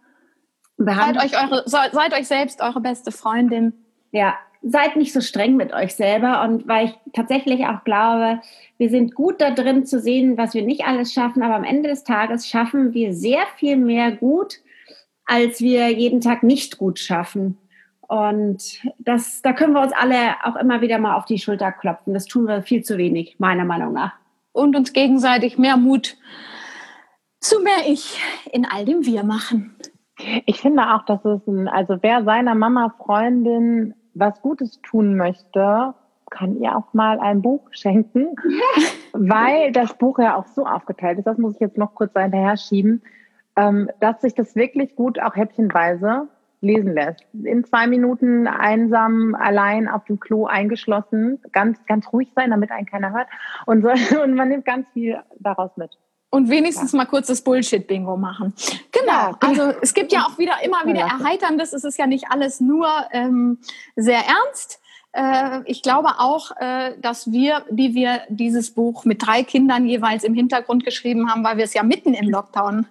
Seid 0.85 1.23
euch, 1.23 1.43
eure, 1.43 1.63
seid 1.67 2.13
euch 2.13 2.27
selbst 2.27 2.61
eure 2.61 2.81
beste 2.81 3.11
Freundin. 3.11 3.73
Ja, 4.11 4.35
seid 4.61 4.95
nicht 4.95 5.13
so 5.13 5.21
streng 5.21 5.55
mit 5.55 5.73
euch 5.73 5.95
selber 5.95 6.43
und 6.43 6.67
weil 6.67 6.87
ich 6.87 6.93
tatsächlich 7.13 7.65
auch 7.65 7.83
glaube, 7.83 8.41
wir 8.77 8.89
sind 8.89 9.15
gut 9.15 9.41
da 9.41 9.51
drin 9.51 9.85
zu 9.85 9.99
sehen, 9.99 10.37
was 10.37 10.53
wir 10.53 10.61
nicht 10.61 10.85
alles 10.85 11.13
schaffen, 11.13 11.41
aber 11.41 11.55
am 11.55 11.63
Ende 11.63 11.89
des 11.89 12.03
Tages 12.03 12.47
schaffen 12.47 12.93
wir 12.93 13.13
sehr 13.13 13.41
viel 13.57 13.77
mehr 13.77 14.11
gut, 14.11 14.59
als 15.25 15.61
wir 15.61 15.89
jeden 15.89 16.21
Tag 16.21 16.43
nicht 16.43 16.77
gut 16.77 16.99
schaffen. 16.99 17.57
Und 18.01 18.81
das, 18.99 19.41
da 19.41 19.53
können 19.53 19.73
wir 19.73 19.81
uns 19.81 19.93
alle 19.93 20.35
auch 20.43 20.57
immer 20.57 20.81
wieder 20.81 20.99
mal 20.99 21.15
auf 21.15 21.25
die 21.25 21.39
Schulter 21.39 21.71
klopfen. 21.71 22.13
Das 22.13 22.25
tun 22.25 22.45
wir 22.45 22.61
viel 22.61 22.83
zu 22.83 22.97
wenig, 22.97 23.37
meiner 23.39 23.63
Meinung 23.63 23.93
nach. 23.93 24.13
Und 24.51 24.75
uns 24.75 24.91
gegenseitig 24.91 25.57
mehr 25.57 25.77
Mut 25.77 26.17
zu 27.39 27.61
mehr 27.61 27.87
Ich 27.87 28.19
in 28.51 28.65
all 28.65 28.83
dem 28.83 29.05
Wir 29.05 29.23
machen. 29.23 29.75
Ich 30.45 30.61
finde 30.61 30.83
auch, 30.93 31.05
dass 31.05 31.23
es 31.25 31.45
ein, 31.47 31.67
also 31.67 31.97
wer 32.01 32.23
seiner 32.23 32.55
Mama 32.55 32.93
Freundin 32.97 33.93
was 34.13 34.41
Gutes 34.41 34.81
tun 34.81 35.15
möchte, 35.15 35.93
kann 36.29 36.61
ihr 36.61 36.75
auch 36.75 36.93
mal 36.93 37.19
ein 37.19 37.41
Buch 37.41 37.67
schenken, 37.71 38.35
weil 39.13 39.71
das 39.71 39.93
Buch 39.93 40.19
ja 40.19 40.35
auch 40.35 40.47
so 40.47 40.65
aufgeteilt 40.65 41.19
ist, 41.19 41.27
das 41.27 41.37
muss 41.37 41.55
ich 41.55 41.59
jetzt 41.59 41.77
noch 41.77 41.93
kurz 41.93 42.13
hinterher 42.13 42.57
schieben, 42.57 43.01
ähm, 43.55 43.89
dass 43.99 44.21
sich 44.21 44.33
das 44.33 44.55
wirklich 44.55 44.95
gut 44.95 45.19
auch 45.19 45.35
häppchenweise 45.35 46.27
lesen 46.61 46.93
lässt. 46.93 47.25
In 47.33 47.63
zwei 47.63 47.87
Minuten 47.87 48.47
einsam, 48.47 49.35
allein 49.35 49.87
auf 49.87 50.05
dem 50.05 50.19
Klo 50.19 50.45
eingeschlossen, 50.45 51.39
ganz, 51.51 51.83
ganz 51.85 52.11
ruhig 52.13 52.31
sein, 52.35 52.51
damit 52.51 52.71
einen 52.71 52.85
keiner 52.85 53.11
hört. 53.11 53.27
Und, 53.65 53.81
so, 53.81 53.89
und 54.23 54.35
man 54.35 54.49
nimmt 54.49 54.65
ganz 54.65 54.87
viel 54.93 55.19
daraus 55.39 55.75
mit. 55.75 55.97
Und 56.31 56.49
wenigstens 56.49 56.93
ja. 56.93 56.97
mal 56.97 57.05
kurz 57.05 57.27
das 57.27 57.41
Bullshit-Bingo 57.41 58.17
machen. 58.17 58.53
Genau. 58.91 59.11
Ja. 59.11 59.37
Also 59.41 59.73
es 59.81 59.93
gibt 59.93 60.11
ja 60.11 60.25
auch 60.25 60.37
wieder 60.37 60.63
immer 60.63 60.85
wieder 60.85 61.01
Erheiterndes. 61.01 61.73
Es 61.73 61.83
ist 61.83 61.97
ja 61.99 62.07
nicht 62.07 62.25
alles 62.29 62.61
nur 62.61 62.87
ähm, 63.11 63.59
sehr 63.95 64.23
ernst. 64.25 64.80
Äh, 65.13 65.59
ich 65.65 65.81
glaube 65.81 66.09
auch, 66.19 66.51
äh, 66.57 66.93
dass 67.01 67.31
wir, 67.31 67.63
die 67.69 67.93
wir 67.93 68.21
dieses 68.29 68.71
Buch 68.71 69.03
mit 69.03 69.25
drei 69.25 69.43
Kindern 69.43 69.85
jeweils 69.85 70.23
im 70.23 70.33
Hintergrund 70.33 70.85
geschrieben 70.85 71.29
haben, 71.29 71.43
weil 71.43 71.57
wir 71.57 71.65
es 71.65 71.73
ja 71.73 71.83
mitten 71.83 72.13
im 72.13 72.29
Lockdown 72.29 72.85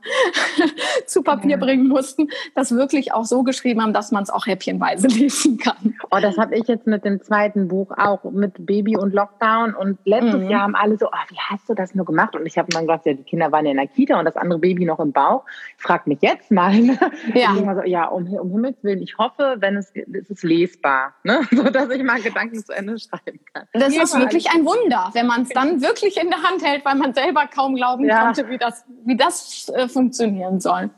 zu 1.06 1.22
Papier 1.22 1.56
bringen 1.56 1.88
mussten, 1.88 2.28
das 2.54 2.72
wirklich 2.72 3.14
auch 3.14 3.24
so 3.24 3.42
geschrieben 3.42 3.82
haben, 3.82 3.94
dass 3.94 4.12
man 4.12 4.22
es 4.22 4.30
auch 4.30 4.46
häppchenweise 4.46 5.06
lesen 5.08 5.56
kann. 5.56 5.94
Oh, 6.10 6.18
das 6.20 6.36
habe 6.36 6.56
ich 6.56 6.68
jetzt 6.68 6.86
mit 6.86 7.06
dem 7.06 7.22
zweiten 7.22 7.68
Buch 7.68 7.90
auch, 7.96 8.24
mit 8.24 8.66
Baby 8.66 8.98
und 8.98 9.14
Lockdown. 9.14 9.74
Und 9.74 9.98
letztes 10.04 10.42
mhm. 10.42 10.50
Jahr 10.50 10.62
haben 10.62 10.74
alle 10.74 10.98
so, 10.98 11.06
oh, 11.06 11.30
wie 11.30 11.38
hast 11.48 11.68
du 11.70 11.74
das 11.74 11.94
nur 11.94 12.04
gemacht? 12.04 12.36
Und 12.36 12.44
ich 12.44 12.58
habe 12.58 12.68
dann 12.70 12.82
gesagt, 12.82 13.06
ja, 13.06 13.14
die 13.14 13.22
Kinder 13.22 13.50
waren 13.50 13.64
in 13.64 13.76
der 13.76 13.86
Kita 13.86 14.18
und 14.18 14.26
das 14.26 14.36
andere 14.36 14.58
Baby 14.58 14.84
noch 14.84 15.00
im 15.00 15.12
Bauch. 15.12 15.44
Frag 15.78 16.06
mich 16.06 16.18
jetzt 16.20 16.50
mal. 16.50 16.70
Ja, 17.34 17.54
so, 17.54 17.82
ja 17.84 18.06
um, 18.06 18.26
um 18.26 18.50
Himmels 18.50 18.76
Willen, 18.82 19.02
ich 19.02 19.18
hoffe, 19.18 19.56
wenn 19.58 19.76
es, 19.76 19.92
es 19.94 20.30
ist 20.30 20.42
lesbar, 20.42 21.14
ne? 21.22 21.40
so 21.50 21.62
dass 21.64 21.90
ich 21.90 22.02
mal 22.10 22.20
Gedanken 22.20 22.64
zu 22.64 22.72
Ende 22.72 22.98
schreiben 22.98 23.40
kann. 23.52 23.66
Das 23.72 23.94
ja, 23.94 24.02
ist 24.02 24.18
wirklich 24.18 24.50
ein 24.50 24.64
Wunder, 24.64 25.10
wenn 25.12 25.26
man 25.26 25.42
es 25.42 25.48
dann 25.50 25.80
wirklich 25.80 26.20
in 26.20 26.30
der 26.30 26.42
Hand 26.42 26.64
hält, 26.64 26.84
weil 26.84 26.96
man 26.96 27.14
selber 27.14 27.46
kaum 27.46 27.74
glauben 27.76 28.04
ja. 28.04 28.24
konnte, 28.24 28.48
wie 28.48 28.58
das, 28.58 28.84
wie 29.04 29.16
das 29.16 29.70
äh, 29.74 29.88
funktionieren 29.88 30.60
soll. 30.60 30.90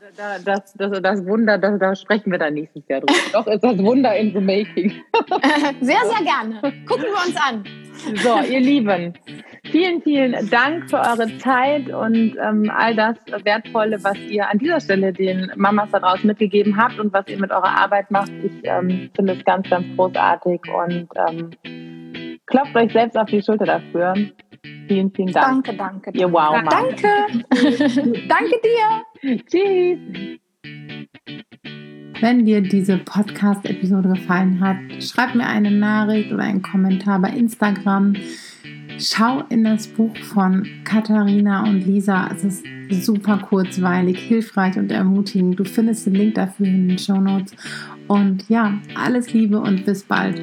Das, 0.43 0.73
das, 0.73 1.01
das 1.01 1.25
Wunder, 1.25 1.57
das, 1.57 1.79
da 1.79 1.95
sprechen 1.95 2.31
wir 2.31 2.39
dann 2.39 2.53
nächstes 2.53 2.83
Jahr 2.87 3.01
drüber. 3.01 3.13
Doch 3.33 3.47
ist 3.47 3.63
das 3.63 3.77
Wunder 3.77 4.15
in 4.15 4.33
the 4.33 4.39
making. 4.39 4.91
sehr, 5.81 6.01
sehr 6.05 6.23
gerne. 6.23 6.61
Gucken 6.85 7.05
wir 7.05 7.27
uns 7.27 7.35
an. 7.37 7.82
So, 8.15 8.39
ihr 8.49 8.59
Lieben, 8.59 9.13
vielen, 9.71 10.01
vielen 10.01 10.49
Dank 10.49 10.89
für 10.89 10.97
eure 10.97 11.37
Zeit 11.37 11.89
und 11.89 12.35
ähm, 12.37 12.71
all 12.75 12.95
das 12.95 13.17
Wertvolle, 13.43 14.03
was 14.03 14.17
ihr 14.17 14.49
an 14.49 14.57
dieser 14.57 14.79
Stelle 14.79 15.13
den 15.13 15.51
Mamas 15.55 15.89
daraus 15.91 16.23
mitgegeben 16.23 16.77
habt 16.77 16.99
und 16.99 17.13
was 17.13 17.27
ihr 17.27 17.39
mit 17.39 17.51
eurer 17.51 17.79
Arbeit 17.79 18.11
macht. 18.11 18.31
Ich 18.43 18.51
ähm, 18.63 19.09
finde 19.15 19.33
es 19.33 19.45
ganz, 19.45 19.69
ganz 19.69 19.85
großartig 19.95 20.61
und 20.73 21.07
ähm, 21.27 22.39
klopft 22.45 22.75
euch 22.75 22.91
selbst 22.91 23.17
auf 23.17 23.27
die 23.27 23.41
Schulter 23.41 23.65
dafür. 23.65 24.13
Vielen, 24.87 25.11
vielen 25.11 25.31
Dank. 25.31 25.65
Danke, 25.65 25.77
danke. 25.77 26.11
Ihr 26.13 26.31
wow, 26.31 26.61
Mann. 26.61 26.67
Danke. 26.69 27.07
danke 28.27 28.59
dir. 28.63 29.39
Tschüss. 29.49 30.39
Wenn 32.23 32.45
dir 32.45 32.61
diese 32.61 32.99
Podcast-Episode 32.99 34.07
gefallen 34.13 34.61
hat, 34.61 34.77
schreib 35.03 35.35
mir 35.35 35.45
eine 35.45 35.69
Nachricht 35.69 36.31
oder 36.31 36.43
einen 36.43 36.61
Kommentar 36.61 37.19
bei 37.19 37.27
Instagram. 37.27 38.15
Schau 38.97 39.43
in 39.49 39.65
das 39.65 39.87
Buch 39.87 40.15
von 40.33 40.65
Katharina 40.85 41.65
und 41.65 41.85
Lisa. 41.85 42.29
Es 42.33 42.45
ist 42.45 42.65
super 43.03 43.39
kurzweilig, 43.39 44.19
hilfreich 44.19 44.77
und 44.77 44.89
ermutigend. 44.89 45.59
Du 45.59 45.65
findest 45.65 46.05
den 46.05 46.15
Link 46.15 46.35
dafür 46.35 46.65
in 46.65 46.87
den 46.87 46.97
Show 46.97 47.19
Notes. 47.19 47.53
Und 48.07 48.47
ja, 48.47 48.79
alles 48.95 49.33
Liebe 49.33 49.59
und 49.59 49.83
bis 49.83 50.03
bald. 50.03 50.41